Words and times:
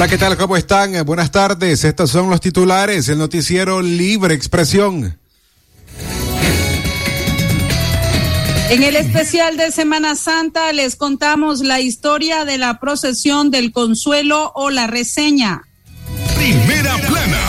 Hola, 0.00 0.08
¿qué 0.08 0.16
tal? 0.16 0.38
¿Cómo 0.38 0.56
están? 0.56 0.94
Eh, 0.94 1.02
buenas 1.02 1.30
tardes. 1.30 1.84
Estos 1.84 2.10
son 2.10 2.30
los 2.30 2.40
titulares, 2.40 3.10
el 3.10 3.18
noticiero 3.18 3.82
Libre 3.82 4.32
Expresión. 4.34 5.18
En 8.70 8.82
el 8.82 8.96
especial 8.96 9.58
de 9.58 9.70
Semana 9.70 10.14
Santa 10.14 10.72
les 10.72 10.96
contamos 10.96 11.60
la 11.60 11.80
historia 11.80 12.46
de 12.46 12.56
la 12.56 12.80
procesión 12.80 13.50
del 13.50 13.72
consuelo 13.72 14.52
o 14.54 14.70
la 14.70 14.86
reseña. 14.86 15.64
Primera 16.34 16.96
plana. 16.96 17.40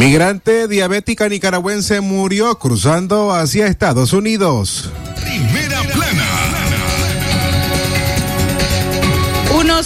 Migrante 0.00 0.66
diabética 0.66 1.28
nicaragüense 1.28 2.00
murió 2.00 2.58
cruzando 2.58 3.32
hacia 3.32 3.68
Estados 3.68 4.12
Unidos. 4.12 4.90
Primera 5.14 5.77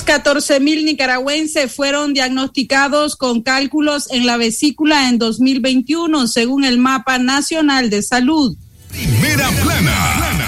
Unos 0.03 0.17
14 0.17 0.59
mil 0.59 0.85
nicaragüenses 0.85 1.73
fueron 1.73 2.13
diagnosticados 2.13 3.15
con 3.15 3.41
cálculos 3.41 4.11
en 4.11 4.27
la 4.27 4.37
vesícula 4.37 5.09
en 5.09 5.19
2021, 5.19 6.27
según 6.27 6.65
el 6.65 6.79
Mapa 6.79 7.19
Nacional 7.19 7.89
de 7.89 8.03
Salud. 8.03 8.57
Primera 8.91 9.49
plana. 9.63 10.43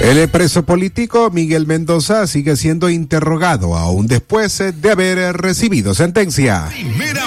El 0.00 0.28
preso 0.30 0.64
político 0.64 1.30
Miguel 1.30 1.66
Mendoza 1.66 2.26
sigue 2.26 2.56
siendo 2.56 2.88
interrogado 2.88 3.76
aún 3.76 4.06
después 4.06 4.62
de 4.80 4.90
haber 4.90 5.36
recibido 5.36 5.94
sentencia. 5.94 6.68
Primera 6.70 7.19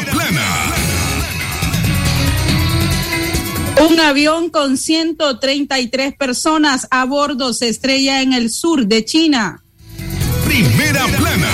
Un 3.90 4.00
avión 4.00 4.50
con 4.50 4.78
133 4.78 6.16
personas 6.16 6.88
a 6.90 7.04
bordo 7.04 7.54
se 7.54 7.68
estrella 7.68 8.22
en 8.22 8.32
el 8.32 8.50
sur 8.50 8.86
de 8.86 9.04
China. 9.04 9.62
Primera 10.46 11.06
plana. 11.08 11.52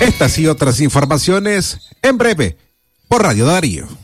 Estas 0.00 0.38
y 0.38 0.46
otras 0.46 0.80
informaciones 0.80 1.78
en 2.02 2.18
breve 2.18 2.56
por 3.08 3.22
Radio 3.22 3.46
Darío. 3.46 4.03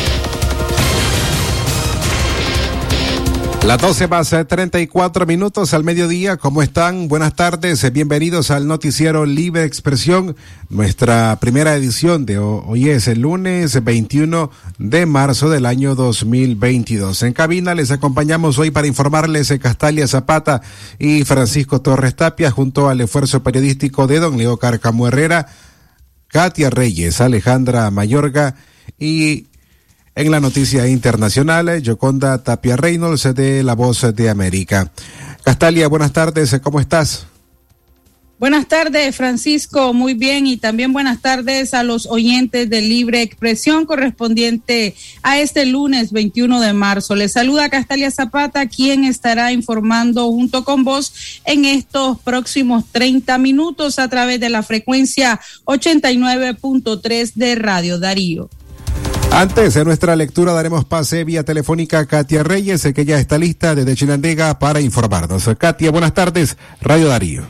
Las 3.65 3.77
12 3.79 4.07
más 4.07 4.33
eh, 4.33 4.43
34 4.43 5.25
minutos 5.27 5.73
al 5.75 5.83
mediodía. 5.83 6.35
¿Cómo 6.37 6.63
están? 6.63 7.07
Buenas 7.07 7.35
tardes. 7.35 7.83
eh, 7.83 7.91
Bienvenidos 7.91 8.49
al 8.49 8.67
noticiero 8.67 9.25
Libre 9.27 9.63
Expresión. 9.65 10.35
Nuestra 10.69 11.37
primera 11.39 11.75
edición 11.75 12.25
de 12.25 12.39
ho- 12.39 12.65
hoy 12.67 12.89
es 12.89 13.07
el 13.07 13.21
lunes 13.21 13.81
21 13.83 14.49
de 14.79 15.05
marzo 15.05 15.49
del 15.49 15.67
año 15.67 15.93
2022. 15.93 17.21
En 17.21 17.33
cabina 17.33 17.75
les 17.75 17.91
acompañamos 17.91 18.57
hoy 18.57 18.71
para 18.71 18.87
informarles 18.87 19.51
eh, 19.51 19.59
Castalia 19.59 20.07
Zapata 20.07 20.61
y 20.97 21.23
Francisco 21.23 21.81
Torres 21.81 22.15
Tapia 22.15 22.49
junto 22.49 22.89
al 22.89 22.99
esfuerzo 22.99 23.43
periodístico 23.43 24.07
de 24.07 24.19
don 24.19 24.37
Leo 24.37 24.57
Carcamo 24.57 25.07
Herrera, 25.07 25.47
Katia 26.27 26.71
Reyes, 26.71 27.21
Alejandra 27.21 27.89
Mayorga 27.91 28.55
y 28.97 29.47
en 30.15 30.31
la 30.31 30.39
noticia 30.39 30.87
internacional, 30.87 31.81
Yoconda 31.81 32.43
Tapia 32.43 32.75
Reynolds 32.77 33.33
de 33.35 33.63
La 33.63 33.75
Voz 33.75 34.05
de 34.15 34.29
América. 34.29 34.91
Castalia, 35.43 35.87
buenas 35.87 36.13
tardes, 36.13 36.59
¿cómo 36.61 36.79
estás? 36.79 37.27
Buenas 38.41 38.67
tardes, 38.67 39.15
Francisco. 39.15 39.93
Muy 39.93 40.15
bien. 40.15 40.47
Y 40.47 40.57
también 40.57 40.93
buenas 40.93 41.21
tardes 41.21 41.75
a 41.75 41.83
los 41.83 42.07
oyentes 42.07 42.67
de 42.71 42.81
Libre 42.81 43.21
Expresión 43.21 43.85
correspondiente 43.85 44.95
a 45.21 45.37
este 45.37 45.67
lunes 45.67 46.11
21 46.11 46.59
de 46.59 46.73
marzo. 46.73 47.15
Les 47.15 47.33
saluda 47.33 47.69
Castalia 47.69 48.09
Zapata, 48.09 48.67
quien 48.67 49.03
estará 49.03 49.51
informando 49.51 50.25
junto 50.31 50.63
con 50.63 50.83
vos 50.83 51.13
en 51.45 51.65
estos 51.65 52.19
próximos 52.21 52.85
30 52.91 53.37
minutos 53.37 53.99
a 53.99 54.07
través 54.07 54.39
de 54.39 54.49
la 54.49 54.63
frecuencia 54.63 55.39
89.3 55.65 57.33
de 57.35 57.53
Radio 57.53 57.99
Darío. 57.99 58.49
Antes 59.33 59.75
de 59.75 59.85
nuestra 59.85 60.17
lectura 60.17 60.51
daremos 60.51 60.83
pase 60.83 61.23
vía 61.23 61.43
telefónica 61.43 61.99
a 61.99 62.05
Katia 62.05 62.43
Reyes, 62.43 62.85
que 62.93 63.05
ya 63.05 63.17
está 63.17 63.37
lista 63.37 63.73
desde 63.73 63.95
Chinandega 63.95 64.59
para 64.59 64.81
informarnos. 64.81 65.49
Katia, 65.57 65.89
buenas 65.89 66.13
tardes, 66.13 66.57
Radio 66.81 67.07
Darío. 67.07 67.43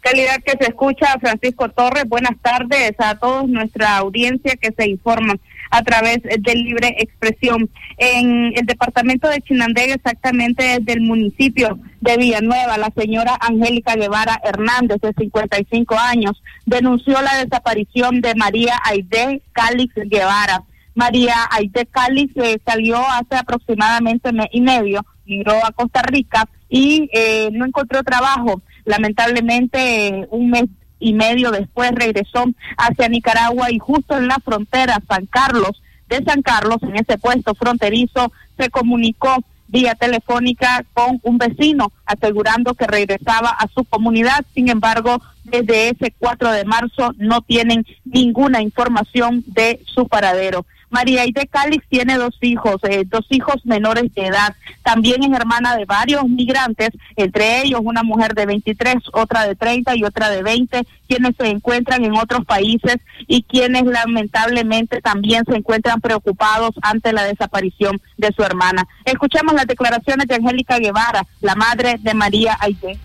calidad 0.00 0.36
que 0.46 0.52
se 0.52 0.70
escucha, 0.70 1.18
Francisco 1.20 1.68
Torres. 1.70 2.04
Buenas 2.06 2.38
tardes 2.40 2.92
a 2.98 3.16
toda 3.16 3.42
nuestra 3.42 3.96
audiencia 3.96 4.54
que 4.54 4.72
se 4.72 4.88
informa 4.88 5.34
a 5.70 5.82
través 5.82 6.22
de 6.22 6.54
Libre 6.54 6.94
Expresión. 6.98 7.68
En 7.98 8.52
el 8.56 8.64
departamento 8.64 9.28
de 9.28 9.42
Chinandega, 9.42 9.94
exactamente 9.94 10.78
desde 10.78 10.92
el 10.92 11.00
municipio 11.00 11.78
de 12.00 12.16
Villanueva, 12.16 12.78
la 12.78 12.92
señora 12.96 13.36
Angélica 13.40 13.96
Guevara 13.96 14.40
Hernández, 14.44 15.00
de 15.02 15.12
55 15.12 15.96
años, 15.98 16.40
denunció 16.64 17.20
la 17.20 17.36
desaparición 17.42 18.20
de 18.20 18.34
María 18.36 18.80
Aide 18.84 19.42
Cálix 19.52 19.92
Guevara. 20.06 20.62
María 20.98 21.46
Aide 21.52 21.86
Cálix 21.86 22.36
eh, 22.36 22.60
salió 22.66 22.98
hace 22.98 23.36
aproximadamente 23.36 24.32
mes 24.32 24.48
y 24.50 24.60
medio, 24.60 25.06
migró 25.26 25.54
a 25.64 25.70
Costa 25.70 26.02
Rica 26.02 26.48
y 26.68 27.08
eh, 27.12 27.50
no 27.52 27.66
encontró 27.66 28.02
trabajo. 28.02 28.62
Lamentablemente, 28.84 30.26
un 30.32 30.50
mes 30.50 30.64
y 30.98 31.12
medio 31.12 31.52
después 31.52 31.92
regresó 31.92 32.46
hacia 32.76 33.08
Nicaragua 33.08 33.70
y 33.70 33.78
justo 33.78 34.16
en 34.16 34.26
la 34.26 34.38
frontera 34.44 35.00
San 35.08 35.26
Carlos 35.26 35.80
de 36.08 36.24
San 36.24 36.42
Carlos, 36.42 36.78
en 36.82 36.96
ese 36.96 37.16
puesto 37.16 37.54
fronterizo, 37.54 38.32
se 38.58 38.68
comunicó 38.68 39.36
vía 39.68 39.94
telefónica 39.94 40.84
con 40.94 41.20
un 41.22 41.38
vecino 41.38 41.92
asegurando 42.06 42.74
que 42.74 42.88
regresaba 42.88 43.50
a 43.50 43.68
su 43.68 43.84
comunidad. 43.84 44.44
Sin 44.52 44.68
embargo, 44.68 45.22
desde 45.44 45.90
ese 45.90 46.12
4 46.18 46.50
de 46.50 46.64
marzo 46.64 47.12
no 47.18 47.42
tienen 47.42 47.86
ninguna 48.04 48.62
información 48.62 49.44
de 49.46 49.80
su 49.86 50.08
paradero. 50.08 50.66
María 50.90 51.22
Aide 51.22 51.46
Cálix 51.46 51.86
tiene 51.88 52.16
dos 52.16 52.36
hijos, 52.40 52.76
eh, 52.84 53.04
dos 53.06 53.26
hijos 53.30 53.64
menores 53.64 54.12
de 54.14 54.26
edad. 54.26 54.54
También 54.82 55.22
es 55.22 55.32
hermana 55.32 55.76
de 55.76 55.84
varios 55.84 56.28
migrantes, 56.28 56.90
entre 57.16 57.62
ellos 57.62 57.80
una 57.82 58.02
mujer 58.02 58.34
de 58.34 58.46
23, 58.46 58.96
otra 59.12 59.46
de 59.46 59.54
30 59.54 59.96
y 59.96 60.04
otra 60.04 60.30
de 60.30 60.42
20, 60.42 60.86
quienes 61.06 61.36
se 61.36 61.48
encuentran 61.48 62.04
en 62.04 62.16
otros 62.16 62.44
países 62.44 62.96
y 63.26 63.42
quienes 63.42 63.84
lamentablemente 63.84 65.00
también 65.00 65.44
se 65.44 65.56
encuentran 65.56 66.00
preocupados 66.00 66.72
ante 66.82 67.12
la 67.12 67.24
desaparición 67.24 68.00
de 68.16 68.32
su 68.32 68.42
hermana. 68.42 68.86
Escuchamos 69.04 69.54
las 69.54 69.66
declaraciones 69.66 70.26
de 70.26 70.36
Angélica 70.36 70.78
Guevara, 70.78 71.26
la 71.40 71.54
madre 71.54 71.96
de 72.00 72.14
María 72.14 72.56
Aide. 72.60 72.98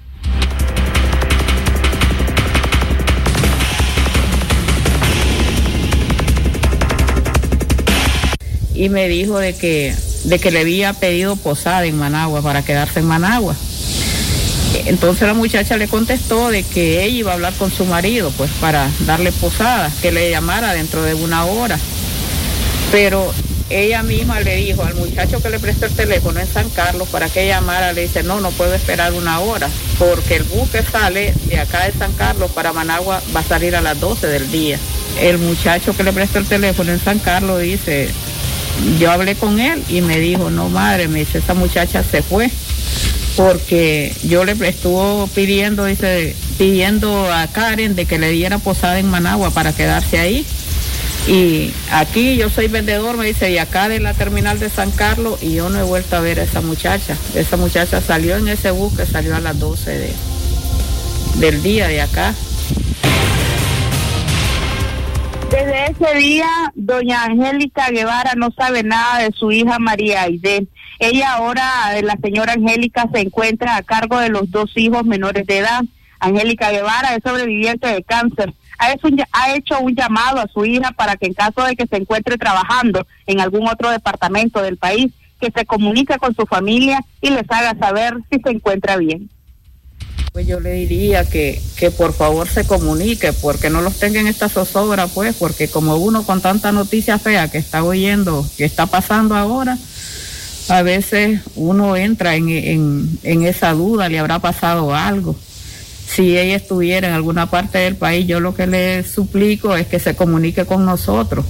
Y 8.75 8.89
me 8.89 9.07
dijo 9.07 9.39
de 9.39 9.53
que, 9.53 9.95
de 10.25 10.39
que 10.39 10.51
le 10.51 10.61
había 10.61 10.93
pedido 10.93 11.35
posada 11.35 11.85
en 11.85 11.97
Managua 11.97 12.41
para 12.41 12.63
quedarse 12.63 12.99
en 12.99 13.05
Managua. 13.05 13.55
Entonces 14.85 15.27
la 15.27 15.33
muchacha 15.33 15.77
le 15.77 15.87
contestó 15.87 16.49
de 16.49 16.63
que 16.63 17.03
ella 17.03 17.17
iba 17.17 17.31
a 17.31 17.35
hablar 17.35 17.53
con 17.53 17.71
su 17.71 17.85
marido, 17.85 18.31
pues 18.37 18.49
para 18.59 18.89
darle 19.05 19.31
posada, 19.31 19.91
que 20.01 20.11
le 20.11 20.29
llamara 20.29 20.73
dentro 20.73 21.03
de 21.03 21.13
una 21.13 21.45
hora. 21.45 21.77
Pero 22.91 23.33
ella 23.69 24.03
misma 24.03 24.39
le 24.39 24.55
dijo 24.57 24.83
al 24.83 24.95
muchacho 24.95 25.41
que 25.41 25.49
le 25.49 25.59
prestó 25.59 25.85
el 25.85 25.93
teléfono 25.93 26.39
en 26.39 26.47
San 26.47 26.69
Carlos 26.69 27.07
para 27.09 27.29
que 27.29 27.47
llamara, 27.47 27.93
le 27.93 28.03
dice, 28.03 28.23
no, 28.23 28.39
no 28.41 28.51
puedo 28.51 28.73
esperar 28.73 29.13
una 29.13 29.39
hora, 29.39 29.69
porque 29.97 30.35
el 30.35 30.43
bus 30.43 30.69
que 30.69 30.83
sale 30.83 31.33
de 31.47 31.59
acá 31.59 31.85
de 31.85 31.93
San 31.93 32.11
Carlos 32.13 32.51
para 32.51 32.73
Managua 32.73 33.21
va 33.35 33.39
a 33.39 33.43
salir 33.43 33.75
a 33.75 33.81
las 33.81 33.99
12 33.99 34.27
del 34.27 34.51
día. 34.51 34.79
El 35.21 35.37
muchacho 35.37 35.95
que 35.95 36.03
le 36.03 36.13
prestó 36.13 36.39
el 36.39 36.45
teléfono 36.45 36.91
en 36.91 36.99
San 36.99 37.19
Carlos 37.19 37.61
dice, 37.61 38.09
yo 38.99 39.11
hablé 39.11 39.35
con 39.35 39.59
él 39.59 39.83
y 39.89 40.01
me 40.01 40.19
dijo, 40.19 40.49
no 40.49 40.69
madre, 40.69 41.07
me 41.07 41.19
dice, 41.19 41.37
esta 41.37 41.53
muchacha 41.53 42.03
se 42.03 42.21
fue 42.21 42.49
porque 43.35 44.15
yo 44.23 44.45
le 44.45 44.53
estuvo 44.67 45.27
pidiendo, 45.27 45.85
dice, 45.85 46.35
pidiendo 46.57 47.31
a 47.31 47.47
Karen 47.47 47.95
de 47.95 48.05
que 48.05 48.19
le 48.19 48.29
diera 48.29 48.59
posada 48.59 48.99
en 48.99 49.09
Managua 49.09 49.51
para 49.51 49.73
quedarse 49.73 50.19
ahí. 50.19 50.45
Y 51.27 51.71
aquí 51.91 52.35
yo 52.35 52.49
soy 52.49 52.67
vendedor, 52.67 53.15
me 53.15 53.25
dice, 53.25 53.49
y 53.49 53.57
acá 53.57 53.87
de 53.87 53.99
la 53.99 54.13
terminal 54.13 54.59
de 54.59 54.69
San 54.69 54.91
Carlos, 54.91 55.41
y 55.41 55.53
yo 55.53 55.69
no 55.69 55.79
he 55.79 55.83
vuelto 55.83 56.17
a 56.17 56.19
ver 56.19 56.39
a 56.39 56.43
esa 56.43 56.61
muchacha. 56.61 57.15
Esa 57.33 57.55
muchacha 57.55 58.01
salió 58.01 58.35
en 58.35 58.49
ese 58.49 58.71
bus 58.71 58.95
que 58.95 59.05
salió 59.05 59.35
a 59.35 59.39
las 59.39 59.57
12 59.57 59.99
de, 59.99 60.13
del 61.35 61.63
día 61.63 61.87
de 61.87 62.01
acá. 62.01 62.35
Desde 65.53 65.85
ese 65.91 66.17
día, 66.17 66.47
doña 66.73 67.25
Angélica 67.25 67.89
Guevara 67.91 68.33
no 68.35 68.49
sabe 68.51 68.81
nada 68.81 69.19
de 69.19 69.31
su 69.31 69.51
hija 69.51 69.77
María 69.77 70.23
Aide. 70.23 70.67
Ella 70.97 71.33
ahora, 71.33 72.01
la 72.01 72.17
señora 72.17 72.53
Angélica, 72.53 73.07
se 73.13 73.19
encuentra 73.21 73.75
a 73.75 73.83
cargo 73.83 74.17
de 74.17 74.29
los 74.29 74.49
dos 74.49 74.71
hijos 74.75 75.05
menores 75.05 75.45
de 75.45 75.59
edad. 75.59 75.83
Angélica 76.19 76.71
Guevara 76.71 77.15
es 77.15 77.21
sobreviviente 77.23 77.87
de 77.87 78.03
cáncer 78.03 78.53
ha 79.31 79.55
hecho, 79.55 79.79
un, 79.79 79.95
llamado 79.95 80.39
a 80.39 80.47
su 80.47 80.65
hija 80.65 80.91
para 80.91 81.15
que 81.15 81.27
en 81.27 81.33
caso 81.33 81.63
de 81.63 81.75
que 81.75 81.87
se 81.87 81.97
encuentre 81.97 82.37
trabajando 82.37 83.05
en 83.25 83.39
algún 83.39 83.67
otro 83.67 83.89
departamento 83.89 84.61
del 84.61 84.77
país, 84.77 85.11
que 85.39 85.51
se 85.51 85.65
comunique 85.65 86.17
con 86.17 86.33
su 86.35 86.45
familia 86.45 87.01
y 87.21 87.29
les 87.29 87.49
haga 87.49 87.77
saber 87.77 88.15
si 88.31 88.39
se 88.39 88.49
encuentra 88.49 88.97
bien. 88.97 89.29
Pues 90.33 90.47
yo 90.47 90.59
le 90.59 90.73
diría 90.73 91.25
que, 91.25 91.61
que 91.75 91.91
por 91.91 92.11
favor 92.11 92.47
se 92.47 92.65
comunique, 92.65 93.33
porque 93.33 93.69
no 93.69 93.81
los 93.81 93.99
tenga 93.99 94.19
en 94.19 94.25
esta 94.25 94.49
zozobra, 94.49 95.05
pues, 95.05 95.35
porque 95.35 95.67
como 95.67 95.95
uno 95.97 96.23
con 96.23 96.41
tanta 96.41 96.71
noticia 96.71 97.19
fea 97.19 97.49
que 97.49 97.59
está 97.59 97.83
oyendo, 97.83 98.43
que 98.57 98.65
está 98.65 98.87
pasando 98.87 99.35
ahora, 99.35 99.77
a 100.69 100.81
veces 100.81 101.41
uno 101.55 101.95
entra 101.95 102.35
en, 102.35 102.49
en, 102.49 103.19
en 103.21 103.43
esa 103.43 103.73
duda, 103.73 104.09
le 104.09 104.17
habrá 104.17 104.39
pasado 104.39 104.95
algo 104.95 105.35
si 106.07 106.37
ella 106.37 106.55
estuviera 106.55 107.07
en 107.07 107.13
alguna 107.13 107.49
parte 107.49 107.77
del 107.77 107.95
país, 107.95 108.27
yo 108.27 108.39
lo 108.39 108.53
que 108.53 108.67
le 108.67 109.03
suplico 109.03 109.75
es 109.75 109.87
que 109.87 109.99
se 109.99 110.15
comunique 110.15 110.65
con 110.65 110.85
nosotros, 110.85 111.45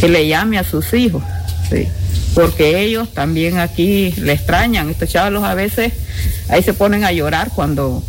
que 0.00 0.08
le 0.08 0.26
llame 0.26 0.58
a 0.58 0.64
sus 0.64 0.92
hijos, 0.92 1.22
¿sí? 1.70 1.88
porque 2.34 2.82
ellos 2.82 3.12
también 3.14 3.58
aquí 3.58 4.12
le 4.18 4.32
extrañan. 4.32 4.90
Estos 4.90 5.08
chavos 5.08 5.44
a 5.44 5.54
veces 5.54 5.92
ahí 6.48 6.62
se 6.62 6.74
ponen 6.74 7.04
a 7.04 7.12
llorar 7.12 7.50
cuando, 7.54 8.02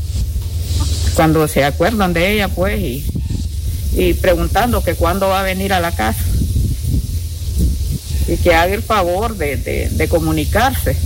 cuando 1.15 1.47
se 1.47 1.63
acuerdan 1.63 2.13
de 2.13 2.33
ella, 2.33 2.49
pues, 2.49 3.03
y, 3.93 4.13
preguntando 4.15 4.83
que 4.83 4.95
cuándo 4.95 5.29
va 5.29 5.39
a 5.39 5.43
venir 5.43 5.73
a 5.73 5.79
la 5.79 5.95
casa. 5.95 6.23
Y 8.27 8.37
que 8.37 8.53
haga 8.53 8.73
el 8.73 8.81
favor 8.81 9.35
de 9.35 10.07
comunicarse. 10.09 10.97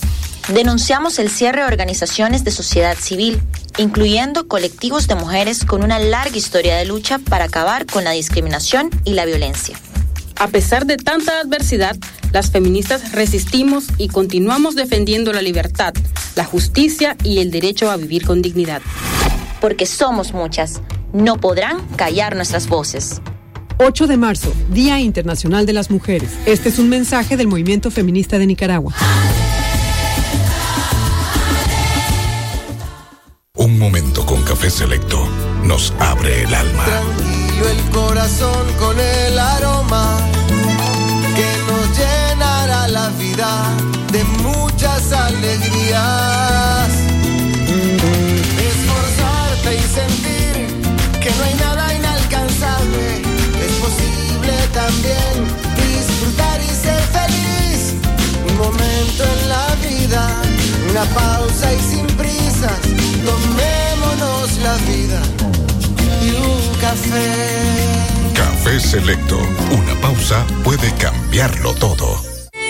Denunciamos 0.53 1.19
el 1.19 1.29
cierre 1.29 1.61
de 1.61 1.67
organizaciones 1.67 2.45
de 2.45 2.51
sociedad 2.51 2.95
civil, 2.97 3.41
incluyendo 3.77 4.47
colectivos 4.47 5.09
de 5.09 5.15
mujeres 5.15 5.65
con 5.65 5.83
una 5.83 5.99
larga 5.99 6.37
historia 6.37 6.77
de 6.77 6.85
lucha 6.85 7.19
para 7.19 7.45
acabar 7.45 7.87
con 7.87 8.05
la 8.05 8.11
discriminación 8.11 8.89
y 9.03 9.15
la 9.15 9.25
violencia. 9.25 9.77
A 10.37 10.47
pesar 10.47 10.85
de 10.85 10.97
tanta 10.97 11.39
adversidad, 11.39 11.97
las 12.35 12.51
feministas 12.51 13.13
resistimos 13.13 13.85
y 13.97 14.09
continuamos 14.09 14.75
defendiendo 14.75 15.31
la 15.31 15.41
libertad, 15.41 15.93
la 16.35 16.43
justicia 16.43 17.15
y 17.23 17.39
el 17.39 17.49
derecho 17.49 17.89
a 17.89 17.95
vivir 17.95 18.25
con 18.25 18.41
dignidad. 18.41 18.81
Porque 19.61 19.85
somos 19.85 20.33
muchas, 20.33 20.81
no 21.13 21.37
podrán 21.37 21.79
callar 21.95 22.35
nuestras 22.35 22.67
voces. 22.67 23.21
8 23.77 24.07
de 24.07 24.17
marzo, 24.17 24.51
Día 24.69 24.99
Internacional 24.99 25.65
de 25.65 25.71
las 25.71 25.89
Mujeres. 25.89 26.29
Este 26.45 26.67
es 26.67 26.77
un 26.77 26.89
mensaje 26.89 27.37
del 27.37 27.47
movimiento 27.47 27.89
feminista 27.89 28.37
de 28.37 28.47
Nicaragua. 28.47 28.93
Un 33.55 33.79
momento 33.79 34.25
con 34.25 34.43
café 34.43 34.69
selecto 34.69 35.25
nos 35.63 35.93
abre 35.99 36.43
el 36.43 36.53
alma. 36.53 36.83
Tranquilo 36.83 37.69
el 37.69 37.91
corazón 37.91 38.73
con 38.77 38.99
el 38.99 39.39
aroma 39.39 40.19
la 41.97 42.24
vida 43.09 43.47
de 44.11 44.23
muchas 44.43 45.11
alegrías. 45.11 46.89
Esforzarte 48.69 49.75
y 49.75 49.81
sentir 49.81 50.67
que 51.21 51.29
no 51.37 51.43
hay 51.43 51.53
nada 51.55 51.93
inalcanzable. 51.93 53.21
Es 53.65 53.73
posible 53.83 54.53
también 54.73 55.33
disfrutar 55.75 56.59
y 56.61 56.67
ser 56.67 57.01
feliz. 57.17 57.93
Un 58.49 58.57
momento 58.57 59.23
en 59.23 59.49
la 59.49 59.67
vida, 59.87 60.41
una 60.89 61.05
pausa 61.05 61.73
y 61.73 61.79
sin 61.79 62.07
prisas. 62.17 62.79
Tomémonos 63.25 64.57
la 64.63 64.75
vida 64.89 65.21
y 66.21 66.29
un 66.29 66.75
café. 66.79 67.55
Café 68.33 68.79
Selecto. 68.79 69.37
Una 69.71 69.95
pausa 70.01 70.45
puede 70.63 70.91
cambiarlo 70.95 71.73
todo. 71.75 72.24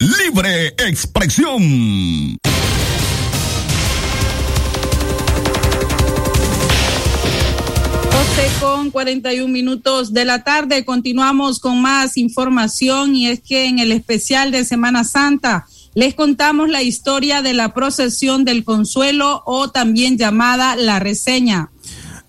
Libre 0.00 0.68
expresión. 0.78 2.38
con 8.60 8.90
41 8.90 9.52
minutos 9.52 10.12
de 10.12 10.24
la 10.24 10.42
tarde. 10.42 10.84
Continuamos 10.84 11.60
con 11.60 11.80
más 11.80 12.16
información 12.16 13.14
y 13.14 13.28
es 13.28 13.40
que 13.40 13.66
en 13.66 13.78
el 13.78 13.92
especial 13.92 14.50
de 14.50 14.64
Semana 14.64 15.04
Santa 15.04 15.66
les 15.94 16.14
contamos 16.14 16.68
la 16.68 16.82
historia 16.82 17.42
de 17.42 17.54
la 17.54 17.74
procesión 17.74 18.44
del 18.44 18.64
consuelo 18.64 19.42
o 19.46 19.70
también 19.70 20.18
llamada 20.18 20.76
la 20.76 20.98
reseña. 20.98 21.70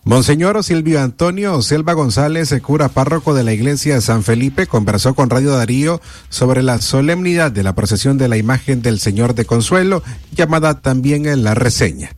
Monseñor 0.09 0.63
Silvio 0.63 1.01
Antonio 1.01 1.61
Selva 1.61 1.93
González, 1.93 2.51
cura 2.63 2.89
párroco 2.89 3.35
de 3.35 3.43
la 3.43 3.53
iglesia 3.53 3.93
de 3.93 4.01
San 4.01 4.23
Felipe, 4.23 4.65
conversó 4.65 5.13
con 5.13 5.29
Radio 5.29 5.51
Darío 5.51 6.01
sobre 6.29 6.63
la 6.63 6.81
solemnidad 6.81 7.51
de 7.51 7.61
la 7.61 7.75
procesión 7.75 8.17
de 8.17 8.27
la 8.27 8.35
imagen 8.35 8.81
del 8.81 8.99
Señor 8.99 9.35
de 9.35 9.45
Consuelo, 9.45 10.01
llamada 10.35 10.81
también 10.81 11.27
en 11.27 11.43
la 11.43 11.53
reseña. 11.53 12.15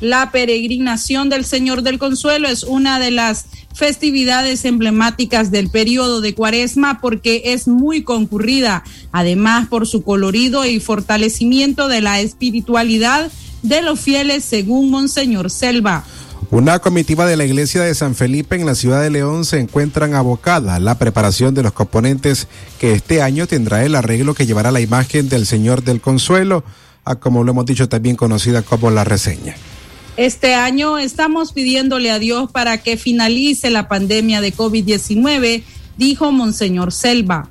La 0.00 0.30
peregrinación 0.30 1.28
del 1.28 1.44
Señor 1.44 1.82
del 1.82 1.98
Consuelo 1.98 2.46
es 2.46 2.62
una 2.62 3.00
de 3.00 3.10
las 3.10 3.46
festividades 3.74 4.64
emblemáticas 4.64 5.50
del 5.50 5.68
periodo 5.68 6.20
de 6.20 6.32
Cuaresma 6.32 7.00
porque 7.00 7.42
es 7.46 7.66
muy 7.66 8.04
concurrida, 8.04 8.84
además 9.10 9.66
por 9.66 9.88
su 9.88 10.04
colorido 10.04 10.64
y 10.64 10.78
fortalecimiento 10.78 11.88
de 11.88 12.02
la 12.02 12.20
espiritualidad 12.20 13.32
de 13.62 13.82
los 13.82 13.98
fieles 13.98 14.44
según 14.44 14.92
Monseñor 14.92 15.50
Selva. 15.50 16.04
Una 16.50 16.78
comitiva 16.78 17.26
de 17.26 17.36
la 17.36 17.44
iglesia 17.44 17.82
de 17.82 17.94
San 17.94 18.14
Felipe 18.14 18.54
en 18.54 18.66
la 18.66 18.76
ciudad 18.76 19.02
de 19.02 19.10
León 19.10 19.44
se 19.44 19.58
encuentran 19.58 20.14
abocada 20.14 20.76
a 20.76 20.80
la 20.80 20.96
preparación 20.96 21.54
de 21.54 21.64
los 21.64 21.72
componentes 21.72 22.46
que 22.78 22.92
este 22.92 23.20
año 23.20 23.48
tendrá 23.48 23.84
el 23.84 23.96
arreglo 23.96 24.32
que 24.32 24.46
llevará 24.46 24.70
la 24.70 24.80
imagen 24.80 25.28
del 25.28 25.44
Señor 25.44 25.82
del 25.82 26.00
Consuelo, 26.00 26.62
a 27.04 27.16
como 27.16 27.42
lo 27.42 27.50
hemos 27.50 27.66
dicho 27.66 27.88
también 27.88 28.14
conocida 28.14 28.62
como 28.62 28.92
la 28.92 29.02
reseña. 29.02 29.56
Este 30.16 30.54
año 30.54 30.98
estamos 30.98 31.52
pidiéndole 31.52 32.12
a 32.12 32.20
Dios 32.20 32.50
para 32.52 32.78
que 32.78 32.96
finalice 32.96 33.68
la 33.70 33.88
pandemia 33.88 34.40
de 34.40 34.54
COVID-19, 34.54 35.64
dijo 35.98 36.30
Monseñor 36.30 36.92
Selva. 36.92 37.48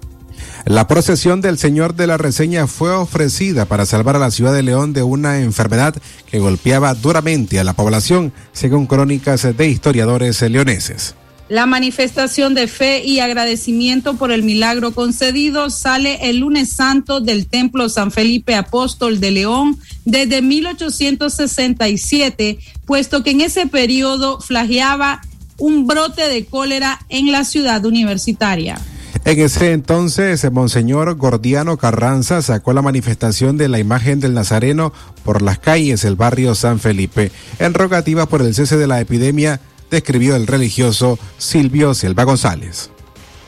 La 0.66 0.88
procesión 0.88 1.42
del 1.42 1.60
Señor 1.60 1.94
de 1.94 2.08
la 2.08 2.18
Reseña 2.18 2.66
fue 2.66 2.90
ofrecida 2.90 3.66
para 3.66 3.86
salvar 3.86 4.16
a 4.16 4.20
la 4.20 4.32
ciudad 4.32 4.52
de 4.52 4.64
León 4.64 4.94
de 4.94 5.04
una 5.04 5.42
enfermedad 5.42 5.94
que 6.26 6.40
golpeaba 6.40 6.96
duramente 6.96 7.60
a 7.60 7.64
la 7.64 7.74
población, 7.74 8.34
según 8.52 8.88
crónicas 8.88 9.44
de 9.56 9.70
historiadores 9.70 10.42
leoneses. 10.42 11.14
La 11.50 11.68
manifestación 11.68 12.56
de 12.56 12.68
fe 12.68 13.06
y 13.06 13.20
agradecimiento 13.20 14.16
por 14.16 14.32
el 14.32 14.42
milagro 14.42 14.96
concedido 14.96 15.70
sale 15.70 16.32
el 16.32 16.38
lunes 16.38 16.74
santo 16.74 17.22
del 17.22 17.46
Templo 17.46 17.88
San 17.88 18.10
Felipe 18.10 18.56
Apóstol 18.56 19.20
de 19.20 19.30
León 19.30 19.78
desde 20.04 20.42
1867, 20.42 22.58
puesto 22.88 23.22
que 23.22 23.30
en 23.30 23.42
ese 23.42 23.68
periodo 23.68 24.42
flageaba 24.42 25.22
un 25.60 25.86
brote 25.86 26.28
de 26.28 26.46
cólera 26.46 27.06
en 27.10 27.32
la 27.32 27.46
ciudad 27.46 27.86
universitaria. 27.86 28.82
En 29.24 29.40
ese 29.40 29.72
entonces, 29.72 30.52
Monseñor 30.52 31.16
Gordiano 31.16 31.78
Carranza 31.78 32.42
sacó 32.42 32.74
la 32.74 32.82
manifestación 32.82 33.58
de 33.58 33.70
la 33.70 33.80
imagen 33.80 34.20
del 34.20 34.34
Nazareno 34.34 34.94
por 35.24 35.42
las 35.42 35.58
calles 35.58 36.02
del 36.02 36.16
barrio 36.16 36.54
San 36.54 36.80
Felipe, 36.80 37.32
en 37.60 37.74
rogativa 37.74 38.28
por 38.28 38.42
el 38.42 38.54
cese 38.54 38.78
de 38.78 38.88
la 38.88 39.02
epidemia, 39.02 39.62
describió 39.90 40.36
el 40.36 40.48
religioso 40.48 41.18
Silvio 41.38 41.94
Selva 41.94 42.24
González. 42.24 42.92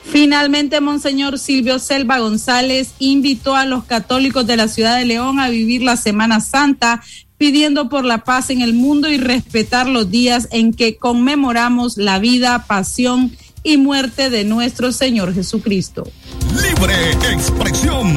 Finalmente, 0.03 0.79
Monseñor 0.79 1.37
Silvio 1.37 1.79
Selva 1.79 2.19
González 2.19 2.93
invitó 2.97 3.55
a 3.55 3.65
los 3.65 3.83
católicos 3.83 4.47
de 4.47 4.57
la 4.57 4.69
ciudad 4.69 4.97
de 4.97 5.05
León 5.05 5.39
a 5.39 5.49
vivir 5.49 5.81
la 5.81 5.97
Semana 5.97 6.39
Santa 6.39 7.03
pidiendo 7.37 7.89
por 7.89 8.03
la 8.03 8.23
paz 8.23 8.49
en 8.49 8.61
el 8.61 8.73
mundo 8.73 9.09
y 9.09 9.17
respetar 9.17 9.87
los 9.87 10.09
días 10.09 10.47
en 10.51 10.73
que 10.73 10.97
conmemoramos 10.97 11.97
la 11.97 12.19
vida, 12.19 12.65
pasión 12.67 13.31
y 13.46 13.46
muerte 13.75 14.29
de 14.29 14.45
nuestro 14.45 14.93
Señor 14.93 15.33
Jesucristo. 15.33 16.09
Libre 16.61 17.11
expresión. 17.33 18.15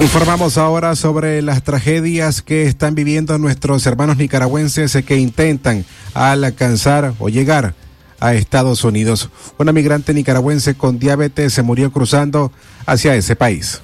Informamos 0.00 0.58
ahora 0.58 0.94
sobre 0.94 1.42
las 1.42 1.64
tragedias 1.64 2.40
que 2.40 2.62
están 2.66 2.94
viviendo 2.94 3.36
nuestros 3.38 3.84
hermanos 3.84 4.16
nicaragüenses 4.16 4.96
que 5.04 5.16
intentan 5.16 5.84
alcanzar 6.14 7.14
o 7.18 7.28
llegar 7.28 7.74
a 8.20 8.34
Estados 8.34 8.84
Unidos. 8.84 9.28
Una 9.58 9.72
migrante 9.72 10.14
nicaragüense 10.14 10.76
con 10.76 11.00
diabetes 11.00 11.52
se 11.52 11.62
murió 11.62 11.92
cruzando 11.92 12.52
hacia 12.86 13.16
ese 13.16 13.34
país. 13.34 13.80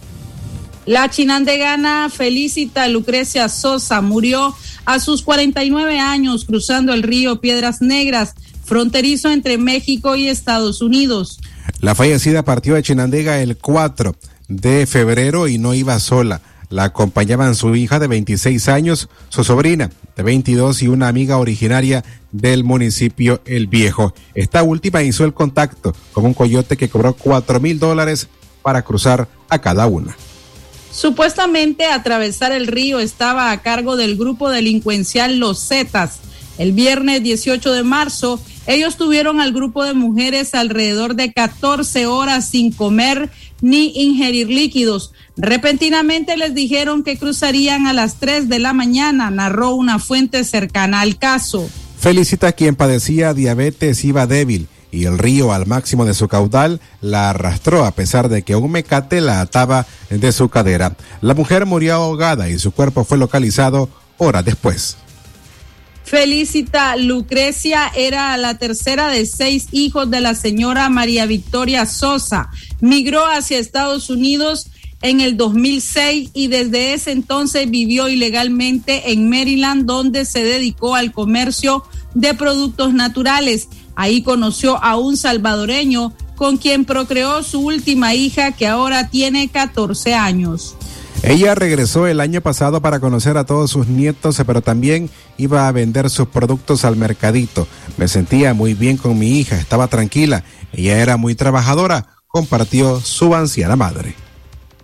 La 0.87 1.09
chinandegana 1.09 2.11
Felicita 2.11 2.87
Lucrecia 2.89 3.49
Sosa 3.49 4.03
murió 4.03 4.55
a 4.85 5.01
sus 5.01 5.23
49 5.23 5.99
años 5.99 6.45
cruzando 6.45 6.93
el 6.93 7.03
río 7.03 7.41
Piedras 7.41 7.81
Negras, 7.81 8.35
fronterizo 8.65 9.31
entre 9.31 9.57
México 9.57 10.15
y 10.15 10.29
Estados 10.29 10.83
Unidos. 10.83 11.41
La 11.81 11.95
fallecida 11.95 12.45
partió 12.45 12.75
de 12.75 12.83
Chinandega 12.83 13.41
el 13.41 13.57
4 13.57 14.15
de 14.49 14.87
febrero 14.87 15.49
y 15.49 15.57
no 15.57 15.73
iba 15.73 15.99
sola. 15.99 16.43
La 16.69 16.85
acompañaban 16.85 17.55
su 17.55 17.75
hija 17.77 17.99
de 17.99 18.07
26 18.07 18.69
años, 18.69 19.09
su 19.31 19.43
sobrina 19.43 19.91
de 20.17 20.23
22 20.23 20.83
y 20.83 20.89
una 20.89 21.09
amiga 21.09 21.39
originaria 21.39 22.05
del 22.31 22.63
municipio 22.63 23.41
El 23.47 23.69
Viejo. 23.69 24.13
Esta 24.35 24.63
última 24.63 25.03
hizo 25.03 25.25
el 25.25 25.33
contacto 25.33 25.95
con 26.13 26.27
un 26.27 26.35
coyote 26.35 26.77
que 26.77 26.91
cobró 26.91 27.15
4 27.15 27.59
mil 27.61 27.79
dólares 27.79 28.29
para 28.63 28.83
cruzar 28.83 29.29
a 29.49 29.61
cada 29.61 29.87
una. 29.87 30.15
Supuestamente 30.95 31.87
atravesar 31.87 32.53
el 32.53 32.69
río 32.69 33.01
estaba 33.01 33.51
a 33.51 33.63
cargo 33.63 33.97
del 33.97 34.17
grupo 34.17 34.49
delincuencial 34.49 35.39
Los 35.39 35.67
Zetas. 35.67 36.21
El 36.57 36.73
viernes 36.73 37.21
18 37.21 37.73
de 37.73 37.83
marzo, 37.83 38.41
ellos 38.69 38.97
tuvieron 38.97 39.41
al 39.41 39.53
grupo 39.53 39.83
de 39.83 39.93
mujeres 39.93 40.55
alrededor 40.55 41.17
de 41.17 41.33
14 41.33 42.07
horas 42.07 42.49
sin 42.49 42.71
comer 42.71 43.29
ni 43.61 43.93
ingerir 43.97 44.49
líquidos. 44.49 45.13
Repentinamente 45.37 46.37
les 46.37 46.55
dijeron 46.55 47.03
que 47.03 47.19
cruzarían 47.19 47.89
a 47.89 47.93
las 47.93 48.21
3 48.21 48.49
de 48.49 48.61
la 48.61 48.73
mañana, 48.73 49.33
narró 49.33 49.75
una 49.75 49.99
fuente 49.99 50.45
cercana 50.45 51.01
al 51.01 51.19
caso. 51.19 51.69
Felicita 51.99 52.49
a 52.49 52.53
quien 52.53 52.77
padecía 52.77 53.35
diabetes 53.35 54.05
iba 54.05 54.29
débil 54.29 54.69
y 54.95 55.07
el 55.07 55.19
río 55.19 55.53
al 55.53 55.67
máximo 55.67 56.05
de 56.05 56.15
su 56.15 56.29
caudal 56.29 56.81
la 57.01 57.31
arrastró 57.31 57.85
a 57.85 57.91
pesar 57.91 58.29
de 58.29 58.43
que 58.43 58.57
un 58.57 58.71
mecate 58.71 59.21
la 59.21 59.41
ataba 59.41 59.87
de 60.11 60.33
su 60.33 60.49
cadera. 60.49 60.97
La 61.21 61.35
mujer 61.35 61.67
murió 61.67 61.95
ahogada 61.95 62.49
y 62.49 62.59
su 62.59 62.73
cuerpo 62.73 63.05
fue 63.05 63.19
localizado 63.19 63.89
horas 64.19 64.45
después. 64.45 64.97
Felicita 66.05 66.97
Lucrecia 66.97 67.91
era 67.97 68.37
la 68.37 68.59
tercera 68.59 69.09
de 69.09 69.25
seis 69.25 69.69
hijos 69.73 70.11
de 70.11 70.21
la 70.21 70.35
señora 70.35 70.91
María 70.91 71.25
Victoria 71.25 71.87
Sosa. 71.87 72.51
Migró 72.81 73.25
hacia 73.25 73.59
Estados 73.59 74.11
Unidos 74.11 74.69
en 75.01 75.21
el 75.21 75.37
2006 75.37 76.31
y 76.35 76.49
desde 76.49 76.95
ese 76.95 77.13
entonces 77.13 77.71
vivió 77.71 78.09
ilegalmente 78.09 79.13
en 79.13 79.29
Maryland 79.29 79.87
donde 79.87 80.25
se 80.25 80.45
dedicó 80.45 80.95
al 80.95 81.13
comercio 81.13 81.85
de 82.15 82.35
productos 82.35 82.95
naturales. 82.95 83.69
Ahí 83.97 84.23
conoció 84.23 84.83
a 84.83 84.97
un 84.97 85.17
salvadoreño 85.17 86.13
con 86.37 86.57
quien 86.57 86.85
procreó 86.85 87.43
su 87.43 87.61
última 87.61 88.15
hija 88.15 88.53
que 88.53 88.67
ahora 88.67 89.09
tiene 89.09 89.49
14 89.49 90.15
años. 90.15 90.77
Ella 91.23 91.55
regresó 91.55 92.07
el 92.07 92.21
año 92.21 92.43
pasado 92.43 92.83
para 92.83 93.01
conocer 93.01 93.39
a 93.39 93.47
todos 93.47 93.71
sus 93.71 93.87
nietos, 93.87 94.43
pero 94.47 94.61
también 94.61 95.09
iba 95.39 95.67
a 95.67 95.73
vender 95.73 96.11
sus 96.11 96.29
productos 96.29 96.85
al 96.85 96.97
mercadito. 96.97 97.67
Me 97.97 98.09
sentía 98.09 98.53
muy 98.53 98.75
bien 98.75 98.99
con 98.99 99.19
mi 99.19 99.39
hija, 99.39 99.57
estaba 99.57 99.89
tranquila. 99.89 100.45
Ella 100.73 100.99
era 100.99 101.17
muy 101.17 101.35
trabajadora, 101.35 102.09
compartió 102.27 103.01
su 103.01 103.35
anciana 103.35 103.75
madre. 103.75 104.15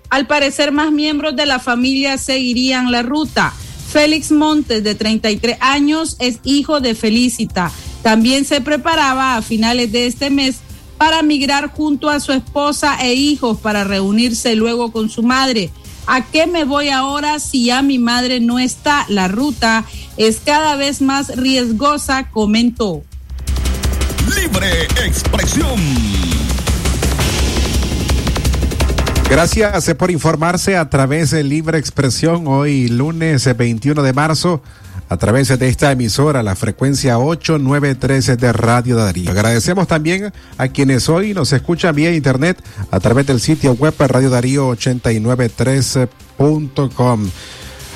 Al 0.09 0.26
parecer, 0.26 0.73
más 0.73 0.90
miembros 0.93 1.37
de 1.37 1.45
la 1.45 1.59
familia 1.59 2.17
seguirían 2.17 2.90
la 2.90 3.02
ruta. 3.02 3.52
Félix 3.93 4.33
Montes, 4.33 4.83
de 4.83 4.95
33 4.95 5.59
años, 5.61 6.17
es 6.21 6.40
hijo 6.45 6.81
de 6.81 6.95
Felicita. 6.95 7.71
También 8.02 8.45
se 8.45 8.61
preparaba 8.61 9.37
a 9.37 9.42
finales 9.42 9.92
de 9.92 10.07
este 10.07 10.30
mes 10.30 10.61
para 10.97 11.23
migrar 11.23 11.71
junto 11.71 12.11
a 12.11 12.21
su 12.21 12.33
esposa 12.33 12.99
e 13.02 13.14
hijos 13.14 13.59
para 13.59 13.85
reunirse 13.85 14.54
luego 14.54 14.92
con 14.92 15.09
su 15.09 15.23
madre. 15.23 15.71
¿A 16.07 16.25
qué 16.25 16.47
me 16.47 16.64
voy 16.64 16.88
ahora 16.88 17.38
si 17.38 17.66
ya 17.66 17.83
mi 17.83 17.99
madre 17.99 18.40
no 18.40 18.59
está? 18.59 19.07
La 19.09 19.28
ruta 19.28 19.85
es 20.16 20.40
cada 20.45 20.76
vez 20.76 21.00
más 21.00 21.37
riesgosa, 21.37 22.30
comentó. 22.30 23.02
Libre 24.35 24.85
expresión. 25.04 25.80
Gracias 29.30 29.95
por 29.95 30.11
informarse 30.11 30.76
a 30.76 30.90
través 30.90 31.30
de 31.30 31.45
Libre 31.45 31.78
Expresión 31.78 32.49
hoy 32.49 32.88
lunes 32.88 33.49
21 33.57 34.02
de 34.02 34.12
marzo 34.12 34.61
a 35.11 35.17
través 35.17 35.49
de 35.59 35.69
esta 35.69 35.90
emisora, 35.90 36.45
la 36.45 36.55
frecuencia 36.55 37.19
8913 37.19 38.37
de 38.37 38.52
Radio 38.52 38.95
Darío. 38.95 39.33
Agradecemos 39.33 39.88
también 39.88 40.33
a 40.57 40.69
quienes 40.69 41.09
hoy 41.09 41.35
nos 41.35 41.52
escuchan 41.52 41.97
vía 41.97 42.14
internet 42.14 42.62
a 42.93 43.00
través 43.00 43.26
del 43.26 43.40
sitio 43.40 43.73
web 43.73 43.93
Radio 43.99 44.31
Darío 44.31 44.69
8913.com. 44.69 47.29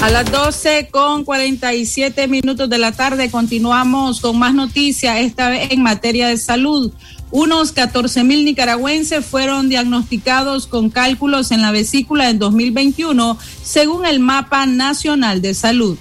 A 0.00 0.10
las 0.10 0.30
12 0.30 0.90
con 0.92 1.24
47 1.24 2.28
minutos 2.28 2.70
de 2.70 2.78
la 2.78 2.92
tarde 2.92 3.32
continuamos 3.32 4.20
con 4.20 4.38
más 4.38 4.54
noticias, 4.54 5.18
esta 5.18 5.48
vez 5.48 5.72
en 5.72 5.82
materia 5.82 6.28
de 6.28 6.36
salud. 6.36 6.92
Unos 7.32 7.72
14 7.72 8.22
mil 8.22 8.44
nicaragüenses 8.44 9.26
fueron 9.26 9.68
diagnosticados 9.68 10.68
con 10.68 10.88
cálculos 10.88 11.50
en 11.50 11.62
la 11.62 11.72
vesícula 11.72 12.30
en 12.30 12.38
2021, 12.38 13.36
según 13.64 14.06
el 14.06 14.20
Mapa 14.20 14.66
Nacional 14.66 15.42
de 15.42 15.52
Salud. 15.52 15.98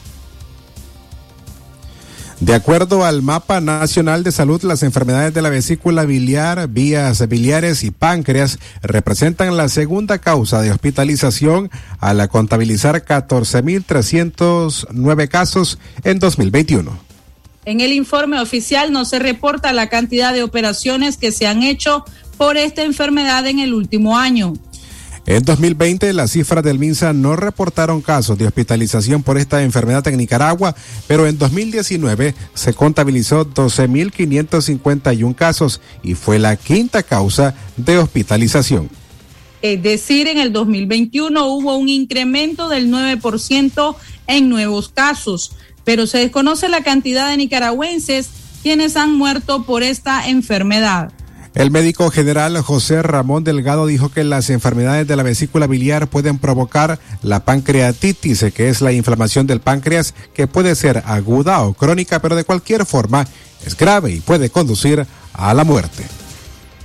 De 2.39 2.53
acuerdo 2.53 3.03
al 3.03 3.23
Mapa 3.23 3.61
Nacional 3.61 4.23
de 4.23 4.31
Salud, 4.31 4.61
las 4.61 4.83
enfermedades 4.83 5.33
de 5.33 5.41
la 5.41 5.49
vesícula 5.49 6.05
biliar, 6.05 6.67
vías 6.67 7.27
biliares 7.27 7.83
y 7.83 7.89
páncreas 7.89 8.59
representan 8.83 9.57
la 9.57 9.69
segunda 9.69 10.19
causa 10.19 10.61
de 10.61 10.69
hospitalización 10.69 11.71
al 11.99 12.29
contabilizar 12.29 13.03
14.309 13.03 15.27
casos 15.29 15.79
en 16.03 16.19
2021. 16.19 17.07
En 17.65 17.81
el 17.81 17.91
informe 17.91 18.39
oficial 18.39 18.91
no 18.91 19.05
se 19.05 19.17
reporta 19.17 19.73
la 19.73 19.89
cantidad 19.89 20.31
de 20.31 20.43
operaciones 20.43 21.17
que 21.17 21.31
se 21.31 21.47
han 21.47 21.63
hecho 21.63 22.05
por 22.37 22.55
esta 22.55 22.83
enfermedad 22.83 23.47
en 23.47 23.57
el 23.57 23.73
último 23.73 24.15
año. 24.15 24.53
En 25.27 25.43
2020, 25.43 26.13
las 26.13 26.31
cifras 26.31 26.63
del 26.63 26.79
MINSA 26.79 27.11
no 27.11 27.35
reportaron 27.35 28.01
casos 28.01 28.37
de 28.37 28.47
hospitalización 28.47 29.23
por 29.23 29.37
esta 29.37 29.61
enfermedad 29.61 30.07
en 30.07 30.15
Nicaragua, 30.15 30.73
pero 31.05 31.27
en 31.27 31.37
2019 31.37 32.33
se 32.53 32.73
contabilizó 32.73 33.45
12.551 33.45 35.35
casos 35.35 35.81
y 36.01 36.13
fue 36.13 36.39
la 36.39 36.55
quinta 36.55 37.03
causa 37.03 37.55
de 37.75 37.97
hospitalización. 37.97 38.89
Es 39.61 39.83
decir, 39.83 40.29
en 40.29 40.37
el 40.37 40.53
2021 40.53 41.45
hubo 41.45 41.75
un 41.75 41.89
incremento 41.89 42.69
del 42.69 42.89
9% 42.89 43.97
en 44.27 44.47
nuevos 44.47 44.87
casos, 44.87 45.57
pero 45.83 46.07
se 46.07 46.19
desconoce 46.19 46.69
la 46.69 46.83
cantidad 46.83 47.29
de 47.29 47.35
nicaragüenses 47.35 48.29
quienes 48.63 48.95
han 48.95 49.13
muerto 49.13 49.63
por 49.63 49.83
esta 49.83 50.29
enfermedad. 50.29 51.11
El 51.57 51.71
médico 51.71 52.11
general 52.11 52.61
José 52.61 53.01
Ramón 53.01 53.43
Delgado 53.43 53.87
dijo 53.87 54.09
que 54.09 54.23
las 54.23 54.51
enfermedades 54.51 55.07
de 55.07 55.15
la 55.15 55.23
vesícula 55.23 55.65
biliar 55.65 56.07
pueden 56.07 56.37
provocar 56.37 56.99
la 57.23 57.45
pancreatitis, 57.45 58.45
que 58.53 58.69
es 58.69 58.79
la 58.81 58.91
inflamación 58.91 59.47
del 59.47 59.59
páncreas 59.59 60.13
que 60.35 60.45
puede 60.45 60.75
ser 60.75 61.01
aguda 61.07 61.63
o 61.63 61.73
crónica, 61.73 62.21
pero 62.21 62.35
de 62.35 62.43
cualquier 62.43 62.85
forma 62.85 63.25
es 63.65 63.75
grave 63.75 64.11
y 64.11 64.19
puede 64.19 64.51
conducir 64.51 65.07
a 65.33 65.53
la 65.55 65.63
muerte. 65.63 66.05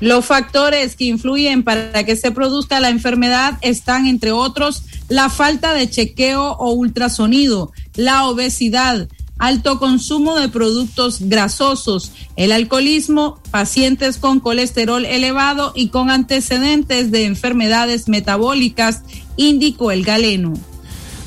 Los 0.00 0.24
factores 0.24 0.96
que 0.96 1.04
influyen 1.04 1.64
para 1.64 2.04
que 2.04 2.16
se 2.16 2.30
produzca 2.30 2.80
la 2.80 2.88
enfermedad 2.88 3.58
están, 3.60 4.06
entre 4.06 4.32
otros, 4.32 4.84
la 5.10 5.28
falta 5.28 5.74
de 5.74 5.90
chequeo 5.90 6.52
o 6.52 6.72
ultrasonido, 6.72 7.72
la 7.94 8.24
obesidad, 8.24 9.06
alto 9.42 9.80
consumo 9.80 10.38
de 10.38 10.48
productos 10.48 11.18
grasosos, 11.22 12.12
el 12.36 12.52
alcoholismo, 12.52 13.40
pacientes 13.50 14.18
con 14.18 14.38
colesterol 14.38 15.04
elevado 15.04 15.72
y 15.74 15.88
con 15.88 16.10
antecedentes 16.10 17.10
de 17.10 17.24
enfermedades 17.24 18.08
metabólicas, 18.08 19.02
indicó 19.36 19.90
el 19.90 20.04
galeno. 20.04 20.54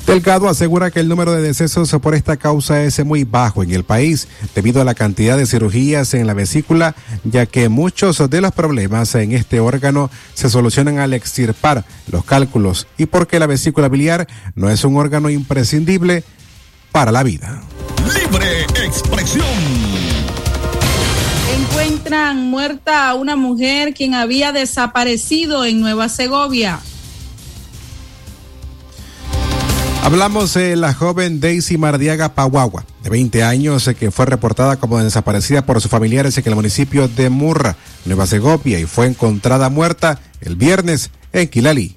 Delgado 0.06 0.48
asegura 0.48 0.90
que 0.90 1.00
el 1.00 1.08
número 1.08 1.32
de 1.32 1.42
decesos 1.42 1.94
por 2.00 2.14
esta 2.14 2.38
causa 2.38 2.82
es 2.84 3.04
muy 3.04 3.24
bajo 3.24 3.62
en 3.62 3.72
el 3.72 3.84
país 3.84 4.28
debido 4.54 4.80
a 4.80 4.84
la 4.84 4.94
cantidad 4.94 5.36
de 5.36 5.44
cirugías 5.44 6.14
en 6.14 6.26
la 6.26 6.32
vesícula, 6.32 6.94
ya 7.24 7.44
que 7.44 7.68
muchos 7.68 8.30
de 8.30 8.40
los 8.40 8.52
problemas 8.52 9.14
en 9.14 9.32
este 9.32 9.60
órgano 9.60 10.10
se 10.32 10.48
solucionan 10.48 11.00
al 11.00 11.12
extirpar 11.12 11.84
los 12.10 12.24
cálculos 12.24 12.86
y 12.96 13.04
porque 13.04 13.38
la 13.38 13.46
vesícula 13.46 13.90
biliar 13.90 14.26
no 14.54 14.70
es 14.70 14.84
un 14.84 14.96
órgano 14.96 15.28
imprescindible 15.28 16.24
para 16.92 17.12
la 17.12 17.22
vida. 17.22 17.60
Libre 18.14 18.62
expresión. 18.84 19.46
Encuentran 21.58 22.50
muerta 22.50 23.10
a 23.10 23.14
una 23.14 23.36
mujer 23.36 23.94
quien 23.94 24.14
había 24.14 24.52
desaparecido 24.52 25.64
en 25.64 25.80
Nueva 25.80 26.08
Segovia. 26.08 26.80
Hablamos 30.02 30.54
de 30.54 30.76
la 30.76 30.94
joven 30.94 31.40
Daisy 31.40 31.78
Mardiaga 31.78 32.32
Pahuagua, 32.32 32.84
de 33.02 33.10
20 33.10 33.42
años, 33.42 33.90
que 33.98 34.12
fue 34.12 34.26
reportada 34.26 34.76
como 34.76 35.02
desaparecida 35.02 35.66
por 35.66 35.80
sus 35.80 35.90
familiares 35.90 36.38
en 36.38 36.46
el 36.46 36.54
municipio 36.54 37.08
de 37.08 37.28
Murra, 37.28 37.76
Nueva 38.04 38.28
Segovia, 38.28 38.78
y 38.78 38.84
fue 38.84 39.06
encontrada 39.06 39.68
muerta 39.68 40.20
el 40.40 40.54
viernes 40.54 41.10
en 41.32 41.48
Quilali. 41.48 41.96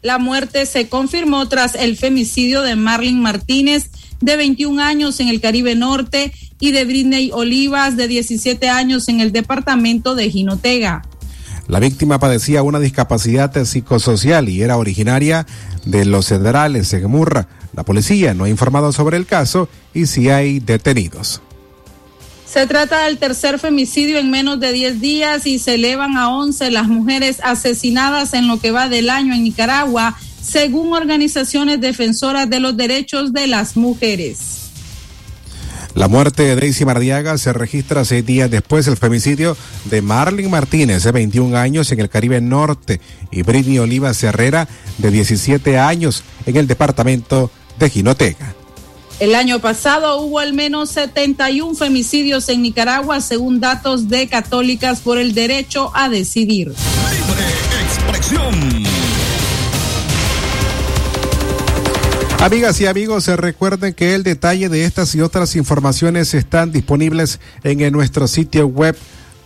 La 0.00 0.18
muerte 0.18 0.64
se 0.64 0.88
confirmó 0.88 1.46
tras 1.48 1.74
el 1.74 1.98
femicidio 1.98 2.62
de 2.62 2.76
Marlene 2.76 3.20
Martínez, 3.20 3.90
de 4.24 4.36
21 4.36 4.82
años 4.82 5.20
en 5.20 5.28
el 5.28 5.40
Caribe 5.40 5.74
Norte, 5.74 6.32
y 6.60 6.72
de 6.72 6.84
Britney 6.84 7.30
Olivas, 7.32 7.96
de 7.96 8.08
17 8.08 8.68
años 8.68 9.08
en 9.08 9.20
el 9.20 9.32
departamento 9.32 10.14
de 10.14 10.30
Jinotega. 10.30 11.02
La 11.66 11.80
víctima 11.80 12.18
padecía 12.18 12.62
una 12.62 12.78
discapacidad 12.78 13.64
psicosocial 13.64 14.48
y 14.48 14.62
era 14.62 14.76
originaria 14.76 15.46
de 15.84 16.04
Los 16.04 16.28
Cedrales, 16.28 16.92
en 16.92 17.10
Murra. 17.10 17.48
La 17.74 17.84
policía 17.84 18.34
no 18.34 18.44
ha 18.44 18.48
informado 18.48 18.92
sobre 18.92 19.16
el 19.16 19.26
caso 19.26 19.68
y 19.92 20.06
si 20.06 20.28
hay 20.28 20.60
detenidos. 20.60 21.40
Se 22.46 22.66
trata 22.66 23.06
del 23.06 23.18
tercer 23.18 23.58
femicidio 23.58 24.18
en 24.18 24.30
menos 24.30 24.60
de 24.60 24.72
10 24.72 25.00
días 25.00 25.46
y 25.46 25.58
se 25.58 25.74
elevan 25.74 26.16
a 26.16 26.28
11 26.28 26.70
las 26.70 26.86
mujeres 26.86 27.38
asesinadas 27.42 28.32
en 28.32 28.46
lo 28.46 28.60
que 28.60 28.70
va 28.70 28.88
del 28.88 29.10
año 29.10 29.34
en 29.34 29.42
Nicaragua, 29.42 30.16
según 30.44 30.92
organizaciones 30.92 31.80
defensoras 31.80 32.48
de 32.50 32.60
los 32.60 32.76
derechos 32.76 33.32
de 33.32 33.46
las 33.46 33.76
mujeres. 33.76 34.60
La 35.94 36.08
muerte 36.08 36.42
de 36.42 36.56
Daisy 36.56 36.84
Mardiaga 36.84 37.38
se 37.38 37.52
registra 37.52 38.04
seis 38.04 38.26
días 38.26 38.50
después 38.50 38.84
del 38.86 38.96
femicidio 38.96 39.56
de 39.84 40.02
Marlene 40.02 40.48
Martínez, 40.48 41.04
de 41.04 41.12
21 41.12 41.56
años, 41.56 41.92
en 41.92 42.00
el 42.00 42.08
Caribe 42.08 42.40
Norte, 42.40 43.00
y 43.30 43.42
Britney 43.42 43.78
Olivas 43.78 44.22
Herrera, 44.24 44.68
de 44.98 45.10
17 45.12 45.78
años, 45.78 46.24
en 46.46 46.56
el 46.56 46.66
departamento 46.66 47.50
de 47.78 47.90
Jinotega. 47.90 48.54
El 49.20 49.36
año 49.36 49.60
pasado 49.60 50.20
hubo 50.20 50.40
al 50.40 50.52
menos 50.52 50.90
71 50.90 51.76
femicidios 51.76 52.48
en 52.48 52.62
Nicaragua, 52.62 53.20
según 53.20 53.60
datos 53.60 54.08
de 54.08 54.26
Católicas 54.26 55.00
por 55.00 55.18
el 55.18 55.32
Derecho 55.32 55.92
a 55.94 56.08
Decidir. 56.08 56.68
Libre 56.68 57.44
expresión. 57.84 58.93
Amigas 62.44 62.78
y 62.82 62.86
amigos, 62.86 63.24
se 63.24 63.38
recuerden 63.38 63.94
que 63.94 64.14
el 64.14 64.22
detalle 64.22 64.68
de 64.68 64.84
estas 64.84 65.14
y 65.14 65.22
otras 65.22 65.56
informaciones 65.56 66.34
están 66.34 66.72
disponibles 66.72 67.40
en, 67.62 67.90
nuestro 67.90 68.28
sitio 68.28 68.66
web 68.66 68.94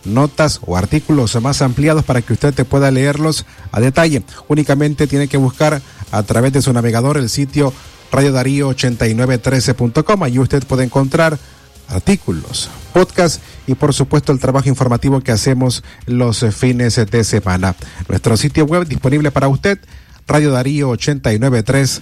notas 0.03 0.59
o 0.65 0.75
artículos 0.75 1.41
más 1.41 1.61
ampliados 1.61 2.03
para 2.03 2.21
que 2.21 2.33
usted 2.33 2.53
te 2.53 2.65
pueda 2.65 2.91
leerlos 2.91 3.45
a 3.71 3.79
detalle. 3.79 4.23
Únicamente 4.49 5.07
tiene 5.07 5.29
que 5.29 5.37
buscar 5.37 5.81
a 6.11 6.23
través 6.23 6.51
de 6.51 6.61
su 6.61 6.73
navegador 6.73 7.15
el 7.15 7.29
sitio 7.29 7.71
Radio 8.11 8.33
Darío 8.33 8.67
8913.com. 8.71 10.23
Allí 10.23 10.39
usted 10.39 10.67
puede 10.67 10.83
encontrar 10.83 11.39
artículos, 11.87 12.69
podcast 12.91 13.41
y 13.65 13.75
por 13.75 13.93
supuesto 13.93 14.33
el 14.33 14.39
trabajo 14.39 14.67
informativo 14.67 15.21
que 15.21 15.31
hacemos 15.31 15.85
los 16.05 16.45
fines 16.53 16.97
de 16.97 17.23
semana. 17.23 17.77
Nuestro 18.09 18.35
sitio 18.35 18.65
web 18.65 18.85
disponible 18.85 19.31
para 19.31 19.47
usted, 19.47 19.79
Radio 20.27 20.51
Darío 20.51 20.89
893 20.89 22.01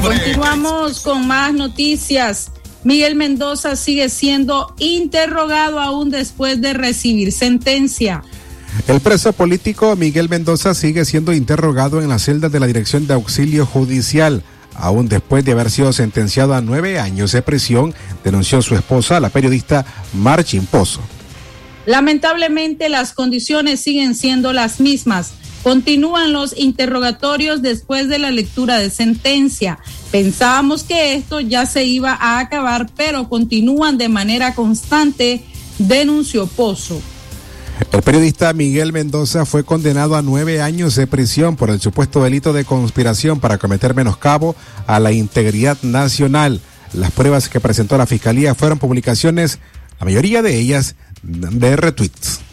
Continuamos 0.00 1.00
con 1.00 1.26
más 1.26 1.52
noticias. 1.52 2.50
Miguel 2.82 3.14
Mendoza 3.14 3.76
sigue 3.76 4.08
siendo 4.08 4.74
interrogado 4.78 5.80
aún 5.80 6.08
después 6.08 6.62
de 6.62 6.72
recibir 6.72 7.30
sentencia. 7.30 8.22
El 8.88 9.00
preso 9.00 9.34
político 9.34 9.96
Miguel 9.96 10.30
Mendoza 10.30 10.72
sigue 10.72 11.04
siendo 11.04 11.34
interrogado 11.34 12.00
en 12.00 12.08
la 12.08 12.18
celda 12.18 12.48
de 12.48 12.58
la 12.58 12.66
Dirección 12.66 13.06
de 13.06 13.14
Auxilio 13.14 13.66
Judicial. 13.66 14.42
Aún 14.74 15.08
después 15.08 15.44
de 15.44 15.52
haber 15.52 15.70
sido 15.70 15.92
sentenciado 15.92 16.54
a 16.54 16.62
nueve 16.62 16.98
años 16.98 17.32
de 17.32 17.42
prisión, 17.42 17.94
denunció 18.24 18.62
su 18.62 18.74
esposa, 18.74 19.20
la 19.20 19.28
periodista 19.28 19.84
Marchin 20.14 20.64
Pozo. 20.64 21.00
Lamentablemente 21.84 22.88
las 22.88 23.12
condiciones 23.12 23.80
siguen 23.80 24.14
siendo 24.14 24.54
las 24.54 24.80
mismas 24.80 25.34
Continúan 25.64 26.34
los 26.34 26.54
interrogatorios 26.58 27.62
después 27.62 28.10
de 28.10 28.18
la 28.18 28.30
lectura 28.30 28.76
de 28.78 28.90
sentencia. 28.90 29.78
Pensábamos 30.12 30.82
que 30.82 31.14
esto 31.14 31.40
ya 31.40 31.64
se 31.64 31.84
iba 31.86 32.12
a 32.12 32.38
acabar, 32.38 32.90
pero 32.94 33.30
continúan 33.30 33.96
de 33.96 34.10
manera 34.10 34.54
constante, 34.54 35.42
denunció 35.78 36.46
Pozo. 36.46 37.00
El 37.92 38.02
periodista 38.02 38.52
Miguel 38.52 38.92
Mendoza 38.92 39.46
fue 39.46 39.64
condenado 39.64 40.16
a 40.16 40.22
nueve 40.22 40.60
años 40.60 40.96
de 40.96 41.06
prisión 41.06 41.56
por 41.56 41.70
el 41.70 41.80
supuesto 41.80 42.22
delito 42.22 42.52
de 42.52 42.66
conspiración 42.66 43.40
para 43.40 43.56
cometer 43.56 43.94
menoscabo 43.94 44.54
a 44.86 45.00
la 45.00 45.12
integridad 45.12 45.78
nacional. 45.80 46.60
Las 46.92 47.10
pruebas 47.10 47.48
que 47.48 47.58
presentó 47.58 47.96
la 47.96 48.06
fiscalía 48.06 48.54
fueron 48.54 48.78
publicaciones, 48.78 49.60
la 49.98 50.04
mayoría 50.04 50.42
de 50.42 50.58
ellas 50.58 50.94
de 51.22 51.74
retweets. 51.74 52.43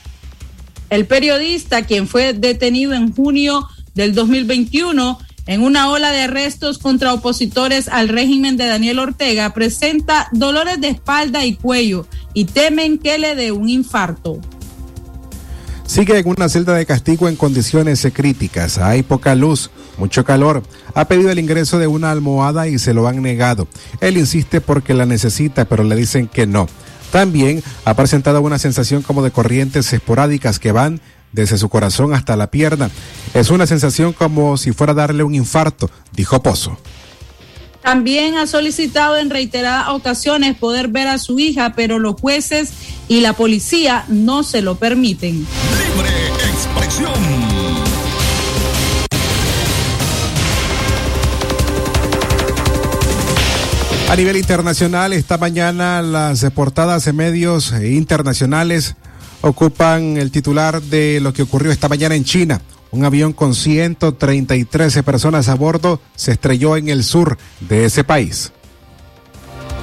El 0.91 1.05
periodista, 1.05 1.83
quien 1.83 2.05
fue 2.05 2.33
detenido 2.33 2.93
en 2.93 3.15
junio 3.15 3.65
del 3.95 4.13
2021 4.13 5.17
en 5.47 5.63
una 5.63 5.89
ola 5.89 6.11
de 6.11 6.23
arrestos 6.23 6.79
contra 6.79 7.13
opositores 7.13 7.87
al 7.87 8.09
régimen 8.09 8.57
de 8.57 8.67
Daniel 8.67 8.99
Ortega, 8.99 9.53
presenta 9.53 10.27
dolores 10.33 10.81
de 10.81 10.89
espalda 10.89 11.45
y 11.45 11.55
cuello 11.55 12.05
y 12.33 12.43
temen 12.43 12.99
que 12.99 13.17
le 13.17 13.35
dé 13.35 13.53
un 13.53 13.69
infarto. 13.69 14.41
Sigue 15.85 16.19
en 16.19 16.27
una 16.27 16.49
celda 16.49 16.73
de 16.73 16.85
castigo 16.85 17.29
en 17.29 17.37
condiciones 17.37 18.05
críticas. 18.13 18.77
Hay 18.77 19.01
poca 19.01 19.33
luz, 19.33 19.71
mucho 19.97 20.25
calor. 20.25 20.61
Ha 20.93 21.05
pedido 21.05 21.31
el 21.31 21.39
ingreso 21.39 21.79
de 21.79 21.87
una 21.87 22.11
almohada 22.11 22.67
y 22.67 22.79
se 22.79 22.93
lo 22.93 23.07
han 23.07 23.21
negado. 23.21 23.67
Él 24.01 24.17
insiste 24.17 24.59
porque 24.59 24.93
la 24.93 25.05
necesita, 25.05 25.63
pero 25.63 25.85
le 25.85 25.95
dicen 25.95 26.27
que 26.27 26.47
no. 26.47 26.67
También 27.11 27.63
ha 27.85 27.93
presentado 27.95 28.41
una 28.41 28.57
sensación 28.57 29.01
como 29.01 29.23
de 29.23 29.31
corrientes 29.31 29.91
esporádicas 29.93 30.59
que 30.59 30.71
van 30.71 31.01
desde 31.31 31.57
su 31.57 31.69
corazón 31.69 32.13
hasta 32.13 32.35
la 32.35 32.51
pierna. 32.51 32.89
Es 33.33 33.49
una 33.49 33.67
sensación 33.67 34.13
como 34.13 34.57
si 34.57 34.71
fuera 34.71 34.91
a 34.91 34.95
darle 34.95 35.23
un 35.23 35.35
infarto, 35.35 35.89
dijo 36.13 36.41
Pozo. 36.41 36.77
También 37.81 38.37
ha 38.37 38.45
solicitado 38.45 39.17
en 39.17 39.29
reiteradas 39.31 39.89
ocasiones 39.89 40.55
poder 40.55 40.87
ver 40.87 41.07
a 41.07 41.17
su 41.17 41.39
hija, 41.39 41.73
pero 41.75 41.97
los 41.97 42.19
jueces 42.19 42.71
y 43.07 43.21
la 43.21 43.33
policía 43.33 44.05
no 44.07 44.43
se 44.43 44.61
lo 44.61 44.75
permiten. 44.75 45.47
Libre 45.95 46.09
expresión. 46.51 47.50
A 54.11 54.15
nivel 54.17 54.35
internacional, 54.35 55.13
esta 55.13 55.37
mañana 55.37 56.01
las 56.01 56.43
portadas 56.53 57.05
de 57.05 57.13
medios 57.13 57.73
internacionales 57.81 58.97
ocupan 59.39 60.17
el 60.17 60.31
titular 60.31 60.81
de 60.81 61.21
lo 61.21 61.31
que 61.31 61.43
ocurrió 61.43 61.71
esta 61.71 61.87
mañana 61.87 62.15
en 62.15 62.25
China. 62.25 62.59
Un 62.91 63.05
avión 63.05 63.31
con 63.31 63.55
133 63.55 65.01
personas 65.03 65.47
a 65.47 65.55
bordo 65.55 66.01
se 66.17 66.33
estrelló 66.33 66.75
en 66.75 66.89
el 66.89 67.05
sur 67.05 67.37
de 67.61 67.85
ese 67.85 68.03
país. 68.03 68.51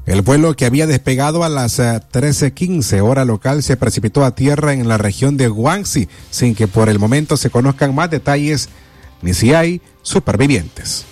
El 0.05 0.21
vuelo 0.21 0.53
que 0.57 0.65
había 0.65 0.85
despegado 0.85 1.45
a 1.45 1.47
las 1.47 1.79
13:15 1.79 2.99
hora 2.99 3.23
local 3.23 3.63
se 3.63 3.77
precipitó 3.77 4.25
a 4.25 4.35
tierra 4.35 4.73
en 4.73 4.89
la 4.89 4.97
región 4.97 5.37
de 5.37 5.47
Guangxi 5.47 6.09
sin 6.29 6.55
que 6.55 6.67
por 6.67 6.89
el 6.89 6.99
momento 6.99 7.37
se 7.37 7.49
conozcan 7.49 7.95
más 7.95 8.11
detalles 8.11 8.67
ni 9.21 9.33
si 9.33 9.53
hay 9.53 9.79
supervivientes. 10.01 11.05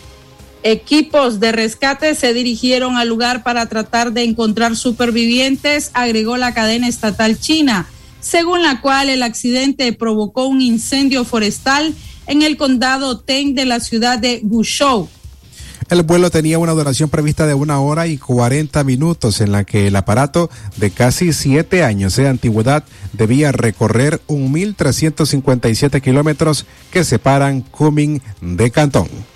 Equipos 0.64 1.40
de 1.40 1.54
rescate 1.54 2.16
se 2.16 2.34
dirigieron 2.34 2.98
al 2.98 3.08
lugar 3.08 3.44
para 3.44 3.68
tratar 3.68 4.12
de 4.12 4.26
encontrar 4.26 4.76
supervivientes, 4.76 5.90
agregó 5.94 6.36
la 6.36 6.54
cadena 6.54 6.90
estatal 6.90 7.40
china, 7.40 7.88
según 8.24 8.64
la 8.64 8.82
cual 8.82 9.10
el 9.10 9.22
accidente 9.22 9.92
provocó 9.94 10.48
un 10.48 10.62
incendio 10.62 11.26
forestal 11.26 11.94
en 12.26 12.42
el 12.42 12.56
condado 12.56 13.20
Teng 13.20 13.54
de 13.54 13.66
la 13.66 13.82
ciudad 13.82 14.18
de 14.18 14.40
Gushou. 14.44 15.10
El 15.90 16.04
vuelo 16.04 16.32
tenía 16.32 16.58
una 16.58 16.72
duración 16.72 17.10
prevista 17.10 17.46
de 17.46 17.54
una 17.54 17.82
hora 17.82 18.08
y 18.08 18.18
40 18.18 18.84
minutos 18.86 19.42
en 19.42 19.52
la 19.52 19.66
que 19.66 19.88
el 19.88 19.96
aparato 19.98 20.50
de 20.78 20.92
casi 20.92 21.34
siete 21.34 21.84
años 21.84 22.16
de 22.16 22.30
antigüedad 22.30 22.86
debía 23.12 23.52
recorrer 23.52 24.22
1.357 24.28 26.02
kilómetros 26.02 26.66
que 26.92 27.04
separan 27.04 27.62
Kunming 27.62 28.22
de 28.40 28.72
Cantón. 28.72 29.33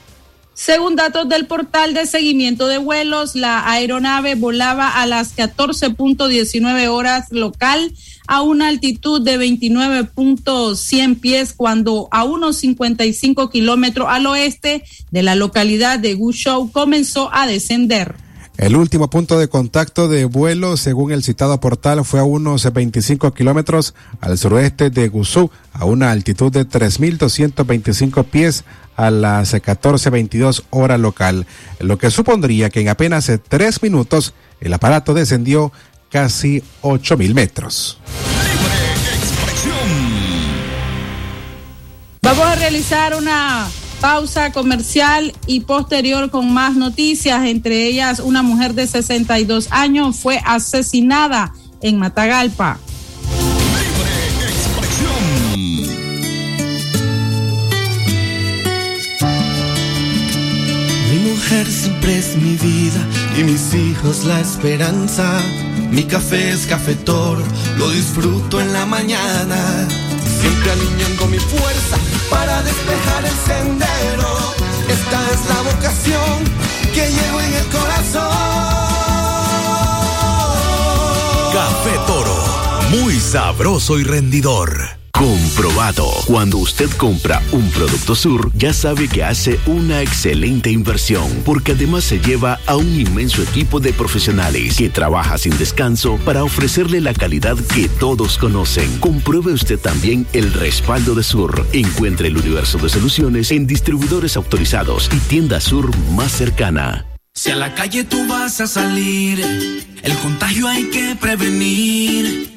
Según 0.60 0.96
datos 0.96 1.30
del 1.30 1.46
portal 1.46 1.94
de 1.94 2.08
seguimiento 2.08 2.66
de 2.66 2.80
vuelos, 2.80 3.36
la 3.36 3.70
aeronave 3.70 4.34
volaba 4.34 4.90
a 4.90 5.06
las 5.06 5.38
14.19 5.38 6.88
horas 6.88 7.28
local 7.30 7.94
a 8.28 8.42
una 8.42 8.68
altitud 8.68 9.22
de 9.22 9.38
29.100 9.38 11.20
pies 11.20 11.54
cuando 11.54 12.08
a 12.10 12.24
unos 12.24 12.58
55 12.58 13.52
kilómetros 13.52 14.08
al 14.10 14.26
oeste 14.26 14.84
de 15.12 15.22
la 15.22 15.36
localidad 15.36 16.00
de 16.00 16.16
Gushou 16.16 16.72
comenzó 16.72 17.30
a 17.32 17.46
descender. 17.46 18.16
El 18.58 18.76
último 18.76 19.12
punto 19.12 19.38
de 19.38 19.50
contacto 19.50 20.08
de 20.08 20.26
vuelo, 20.26 20.78
según 20.78 21.12
el 21.12 21.22
citado 21.24 21.60
portal, 21.60 22.04
fue 22.04 22.20
a 22.20 22.24
unos 22.24 22.74
25 22.74 23.32
kilómetros 23.36 23.94
al 24.20 24.40
suroeste 24.40 24.90
de 24.90 25.08
Guzhou, 25.10 25.52
a 25.74 25.86
una 25.86 26.10
altitud 26.10 26.52
de 26.52 26.68
3.225 26.68 28.26
pies 28.26 28.64
a 28.98 29.12
las 29.12 29.54
14.22 29.54 30.64
hora 30.72 30.98
local, 30.98 31.46
lo 31.80 31.98
que 31.98 32.12
supondría 32.12 32.70
que 32.70 32.82
en 32.82 32.90
apenas 32.90 33.32
tres 33.48 33.82
minutos 33.82 34.34
el 34.60 34.74
aparato 34.74 35.14
descendió 35.14 35.72
casi 36.10 36.64
8.000 36.82 37.34
metros. 37.34 38.00
Vamos 42.22 42.46
a 42.46 42.56
realizar 42.56 43.16
una 43.16 43.68
pausa 44.02 44.52
comercial 44.52 45.34
y 45.46 45.62
posterior 45.62 46.30
con 46.30 46.52
más 46.52 46.76
noticias, 46.76 47.46
entre 47.46 47.86
ellas 47.86 48.20
una 48.20 48.42
mujer 48.42 48.74
de 48.74 48.88
62 48.88 49.68
años 49.72 50.18
fue 50.18 50.42
asesinada 50.44 51.54
en 51.82 52.00
Matagalpa. 52.00 52.80
Mujer 61.48 61.68
siempre 61.68 62.18
es 62.18 62.36
mi 62.36 62.56
vida 62.56 63.00
y 63.38 63.44
mis 63.44 63.74
hijos 63.74 64.26
la 64.26 64.42
esperanza. 64.42 65.40
Mi 65.92 66.04
café 66.04 66.52
es 66.52 66.66
cafetor, 66.66 67.38
lo 67.78 67.90
disfruto 67.90 68.60
en 68.60 68.74
la 68.74 68.86
mañana. 68.86 69.88
Siempre 70.42 70.72
alineando 70.72 71.26
mi 71.28 71.40
fuerza 71.40 71.98
para 72.30 72.62
despejar 72.64 73.26
el 73.26 73.38
sendero. 73.48 74.30
Esta 74.90 75.20
es 75.34 75.48
la 75.48 75.62
vocación 75.72 76.44
que 76.94 77.10
llevo 77.12 77.40
en 77.40 77.54
el 77.54 77.68
corazón. 77.68 78.24
Café 81.54 81.98
Toro, 82.08 82.44
muy 82.92 83.18
sabroso 83.22 83.98
y 84.00 84.04
rendidor. 84.04 84.97
Comprobado. 85.18 86.06
Cuando 86.28 86.60
usted 86.60 86.92
compra 86.92 87.42
un 87.52 87.68
producto 87.72 88.14
Sur, 88.14 88.52
ya 88.54 88.72
sabe 88.72 89.08
que 89.08 89.24
hace 89.24 89.60
una 89.66 90.04
excelente 90.04 90.70
inversión, 90.70 91.42
porque 91.44 91.72
además 91.72 92.04
se 92.04 92.20
lleva 92.20 92.60
a 92.68 92.76
un 92.76 93.00
inmenso 93.00 93.42
equipo 93.42 93.80
de 93.80 93.94
profesionales 93.94 94.78
que 94.78 94.90
trabaja 94.90 95.40
sin 95.40 95.58
descanso 95.58 96.20
para 96.24 96.44
ofrecerle 96.44 97.02
la 97.02 97.16
calidad 97.16 97.58
que 97.74 97.90
todos 97.90 98.38
conocen. 98.38 99.00
Compruebe 99.00 99.54
usted 99.54 99.80
también 99.80 100.28
el 100.34 100.54
respaldo 100.54 101.16
de 101.16 101.24
Sur. 101.24 101.66
Encuentre 101.74 102.28
el 102.28 102.38
universo 102.38 102.78
de 102.78 102.90
soluciones 102.90 103.50
en 103.50 103.66
distribuidores 103.66 104.38
autorizados 104.38 105.10
y 105.12 105.18
tienda 105.18 105.60
Sur 105.60 105.90
más 106.12 106.32
cercana. 106.32 107.08
Si 107.34 107.50
a 107.50 107.56
la 107.56 107.74
calle 107.74 108.04
tú 108.04 108.28
vas 108.28 108.62
a 108.62 108.68
salir, 108.68 109.40
el 110.04 110.18
contagio 110.18 110.68
hay 110.68 110.84
que 110.92 111.16
prevenir. 111.20 112.57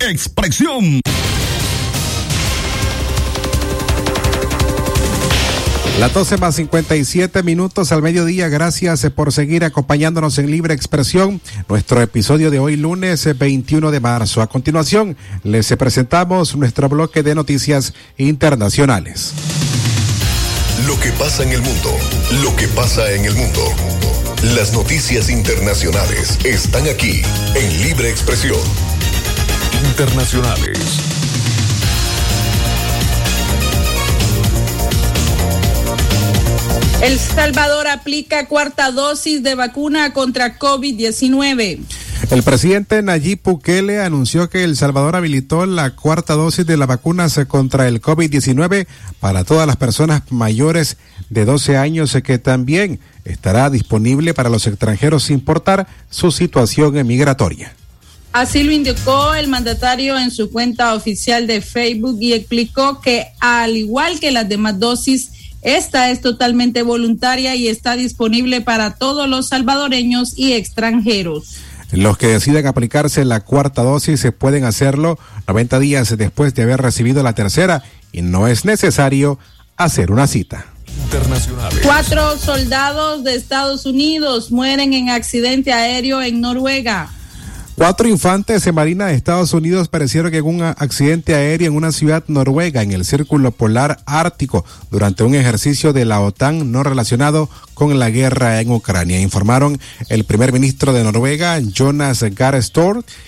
Expresión. 0.00 1.00
Las 6.00 6.14
12 6.14 6.38
más 6.38 6.56
57 6.56 7.42
minutos 7.42 7.92
al 7.92 8.00
mediodía. 8.00 8.48
Gracias 8.48 9.06
por 9.14 9.32
seguir 9.32 9.64
acompañándonos 9.64 10.38
en 10.38 10.50
Libre 10.50 10.72
Expresión. 10.72 11.42
Nuestro 11.68 12.00
episodio 12.00 12.50
de 12.50 12.58
hoy, 12.58 12.76
lunes 12.76 13.28
21 13.38 13.90
de 13.90 14.00
marzo. 14.00 14.40
A 14.40 14.46
continuación, 14.46 15.16
les 15.44 15.68
presentamos 15.76 16.56
nuestro 16.56 16.88
bloque 16.88 17.22
de 17.22 17.34
noticias 17.34 17.92
internacionales. 18.16 19.34
Lo 20.86 20.98
que 20.98 21.12
pasa 21.12 21.42
en 21.42 21.50
el 21.50 21.60
mundo. 21.60 21.90
Lo 22.42 22.56
que 22.56 22.66
pasa 22.68 23.12
en 23.12 23.26
el 23.26 23.34
mundo. 23.34 23.60
Las 24.42 24.72
noticias 24.72 25.30
internacionales 25.30 26.36
están 26.44 26.88
aquí 26.88 27.22
en 27.54 27.82
Libre 27.84 28.10
Expresión. 28.10 28.58
Internacionales. 29.86 30.78
El 37.02 37.20
Salvador 37.20 37.86
aplica 37.86 38.48
cuarta 38.48 38.90
dosis 38.90 39.44
de 39.44 39.54
vacuna 39.54 40.12
contra 40.12 40.58
COVID-19. 40.58 41.78
El 42.32 42.42
presidente 42.42 43.02
Nayib 43.02 43.40
Bukele 43.44 44.00
anunció 44.00 44.48
que 44.48 44.64
El 44.64 44.74
Salvador 44.74 45.16
habilitó 45.16 45.66
la 45.66 45.90
cuarta 45.90 46.32
dosis 46.32 46.64
de 46.64 46.78
la 46.78 46.86
vacuna 46.86 47.26
contra 47.46 47.86
el 47.88 48.00
COVID-19 48.00 48.86
para 49.20 49.44
todas 49.44 49.66
las 49.66 49.76
personas 49.76 50.22
mayores 50.30 50.96
de 51.28 51.44
12 51.44 51.76
años 51.76 52.16
que 52.24 52.38
también 52.38 53.00
estará 53.26 53.68
disponible 53.68 54.32
para 54.32 54.48
los 54.48 54.66
extranjeros 54.66 55.24
sin 55.24 55.40
importar 55.40 55.86
su 56.08 56.32
situación 56.32 57.06
migratoria. 57.06 57.74
Así 58.32 58.62
lo 58.62 58.72
indicó 58.72 59.34
el 59.34 59.48
mandatario 59.48 60.18
en 60.18 60.30
su 60.30 60.50
cuenta 60.50 60.94
oficial 60.94 61.46
de 61.46 61.60
Facebook 61.60 62.16
y 62.18 62.32
explicó 62.32 63.02
que 63.02 63.26
al 63.40 63.76
igual 63.76 64.20
que 64.20 64.30
las 64.30 64.48
demás 64.48 64.80
dosis, 64.80 65.32
esta 65.60 66.10
es 66.10 66.22
totalmente 66.22 66.80
voluntaria 66.80 67.54
y 67.56 67.68
está 67.68 67.94
disponible 67.94 68.62
para 68.62 68.94
todos 68.94 69.28
los 69.28 69.48
salvadoreños 69.48 70.32
y 70.38 70.54
extranjeros. 70.54 71.58
Los 71.92 72.16
que 72.16 72.28
deciden 72.28 72.66
aplicarse 72.66 73.24
la 73.24 73.40
cuarta 73.40 73.82
dosis 73.82 74.18
se 74.18 74.32
pueden 74.32 74.64
hacerlo 74.64 75.18
90 75.46 75.78
días 75.78 76.16
después 76.16 76.54
de 76.54 76.62
haber 76.62 76.80
recibido 76.80 77.22
la 77.22 77.34
tercera 77.34 77.82
y 78.12 78.22
no 78.22 78.48
es 78.48 78.64
necesario 78.64 79.38
hacer 79.76 80.10
una 80.10 80.26
cita. 80.26 80.66
Cuatro 81.82 82.38
soldados 82.38 83.24
de 83.24 83.34
Estados 83.34 83.84
Unidos 83.84 84.50
mueren 84.50 84.94
en 84.94 85.10
accidente 85.10 85.72
aéreo 85.72 86.22
en 86.22 86.40
Noruega. 86.40 87.10
Cuatro 87.74 88.06
infantes 88.06 88.64
de 88.64 88.70
Marina 88.72 89.06
de 89.06 89.14
Estados 89.14 89.54
Unidos 89.54 89.88
perecieron 89.88 90.32
en 90.34 90.44
un 90.44 90.62
accidente 90.62 91.34
aéreo 91.34 91.68
en 91.68 91.76
una 91.76 91.90
ciudad 91.90 92.22
noruega 92.28 92.82
en 92.82 92.92
el 92.92 93.04
Círculo 93.04 93.50
Polar 93.50 94.00
Ártico 94.04 94.64
durante 94.90 95.24
un 95.24 95.34
ejercicio 95.34 95.94
de 95.94 96.04
la 96.04 96.20
OTAN 96.20 96.70
no 96.70 96.82
relacionado 96.82 97.48
con 97.72 97.98
la 97.98 98.10
guerra 98.10 98.60
en 98.60 98.70
Ucrania, 98.70 99.20
informaron 99.20 99.80
el 100.10 100.24
primer 100.24 100.52
ministro 100.52 100.92
de 100.92 101.02
Noruega, 101.02 101.58
Jonas 101.60 102.22
Gahr 102.22 102.60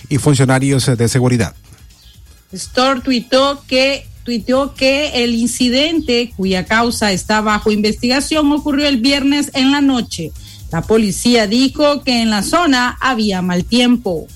y 0.09 0.17
funcionarios 0.19 0.85
de 0.95 1.07
seguridad. 1.09 1.55
Store 2.51 3.01
tuitó 3.01 3.63
que 3.67 4.07
tuiteó 4.23 4.73
que 4.73 5.23
el 5.23 5.35
incidente, 5.35 6.33
cuya 6.35 6.65
causa 6.65 7.11
está 7.11 7.41
bajo 7.41 7.71
investigación, 7.71 8.51
ocurrió 8.51 8.87
el 8.87 8.97
viernes 8.97 9.51
en 9.53 9.71
la 9.71 9.81
noche. 9.81 10.31
La 10.75 10.81
policía 10.81 11.47
dijo 11.47 12.03
que 12.03 12.21
en 12.21 12.29
la 12.29 12.43
zona 12.43 12.97
había 12.99 13.41
mal 13.41 13.63
tiempo. 13.63 14.27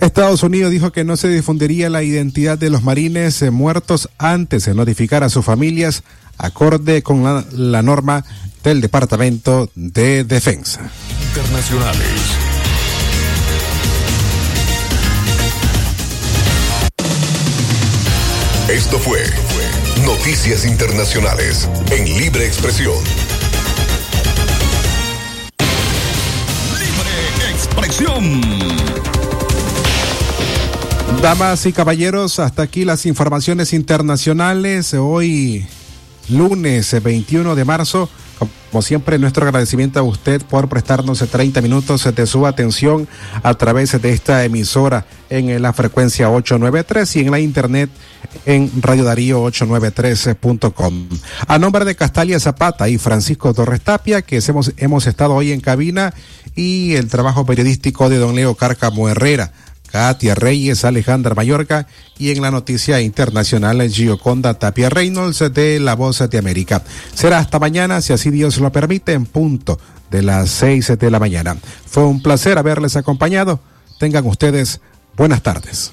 Estados 0.00 0.42
Unidos 0.42 0.72
dijo 0.72 0.90
que 0.90 1.04
no 1.04 1.16
se 1.16 1.28
difundiría 1.28 1.88
la 1.88 2.02
identidad 2.02 2.58
de 2.58 2.68
los 2.68 2.82
marines 2.82 3.40
muertos 3.52 4.08
antes 4.18 4.64
de 4.64 4.74
notificar 4.74 5.22
a 5.22 5.28
sus 5.28 5.44
familias, 5.44 6.02
acorde 6.36 7.04
con 7.04 7.22
la, 7.22 7.44
la 7.52 7.80
norma 7.80 8.24
del 8.64 8.80
Departamento 8.80 9.70
de 9.76 10.24
Defensa. 10.24 10.80
Internacionales. 11.28 12.10
Esto 18.68 18.98
fue 18.98 19.20
Noticias 20.04 20.64
Internacionales 20.64 21.68
en 21.92 22.18
Libre 22.18 22.46
Expresión. 22.46 23.29
Damas 31.22 31.66
y 31.66 31.72
caballeros, 31.72 32.38
hasta 32.38 32.62
aquí 32.62 32.84
las 32.86 33.04
informaciones 33.04 33.74
internacionales. 33.74 34.94
Hoy, 34.94 35.66
lunes 36.30 36.96
21 37.02 37.54
de 37.54 37.64
marzo, 37.64 38.08
como 38.70 38.82
siempre, 38.82 39.18
nuestro 39.18 39.44
agradecimiento 39.44 39.98
a 39.98 40.02
usted 40.02 40.42
por 40.42 40.68
prestarnos 40.68 41.18
30 41.18 41.60
minutos 41.60 42.08
de 42.14 42.26
su 42.26 42.46
atención 42.46 43.08
a 43.42 43.54
través 43.54 44.00
de 44.00 44.12
esta 44.12 44.44
emisora 44.44 45.06
en 45.28 45.60
la 45.60 45.72
frecuencia 45.72 46.30
893 46.30 47.16
y 47.16 47.20
en 47.20 47.30
la 47.30 47.40
internet 47.40 47.90
en 48.46 48.70
Radio 48.80 49.04
Darío 49.04 49.42
893.com. 49.44 51.08
A 51.46 51.58
nombre 51.58 51.84
de 51.84 51.96
Castalia 51.96 52.38
Zapata 52.38 52.88
y 52.88 52.98
Francisco 52.98 53.52
Torres 53.54 53.80
Tapia, 53.80 54.22
que 54.22 54.40
hemos, 54.46 54.72
hemos 54.76 55.06
estado 55.06 55.34
hoy 55.34 55.52
en 55.52 55.60
cabina, 55.60 56.14
y 56.54 56.94
el 56.94 57.08
trabajo 57.08 57.46
periodístico 57.46 58.08
de 58.08 58.18
don 58.18 58.34
Leo 58.34 58.54
Cárcamo 58.54 59.08
Herrera. 59.08 59.52
Katia 59.90 60.34
Reyes, 60.34 60.84
Alejandra 60.84 61.34
Mayorga 61.34 61.86
y 62.18 62.30
en 62.30 62.42
la 62.42 62.50
noticia 62.50 63.00
internacional 63.00 63.88
Gioconda 63.90 64.54
Tapia 64.54 64.88
Reynolds 64.88 65.52
de 65.52 65.80
La 65.80 65.94
Voz 65.94 66.18
de 66.30 66.38
América. 66.38 66.82
Será 67.14 67.38
hasta 67.38 67.58
mañana, 67.58 68.00
si 68.00 68.12
así 68.12 68.30
Dios 68.30 68.58
lo 68.58 68.72
permite, 68.72 69.12
en 69.12 69.26
punto 69.26 69.78
de 70.10 70.22
las 70.22 70.50
seis 70.50 70.92
de 70.98 71.10
la 71.10 71.18
mañana. 71.18 71.56
Fue 71.86 72.04
un 72.04 72.22
placer 72.22 72.58
haberles 72.58 72.96
acompañado. 72.96 73.60
Tengan 73.98 74.26
ustedes 74.26 74.80
buenas 75.16 75.42
tardes 75.42 75.92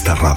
Esta 0.00 0.14
radio 0.14 0.28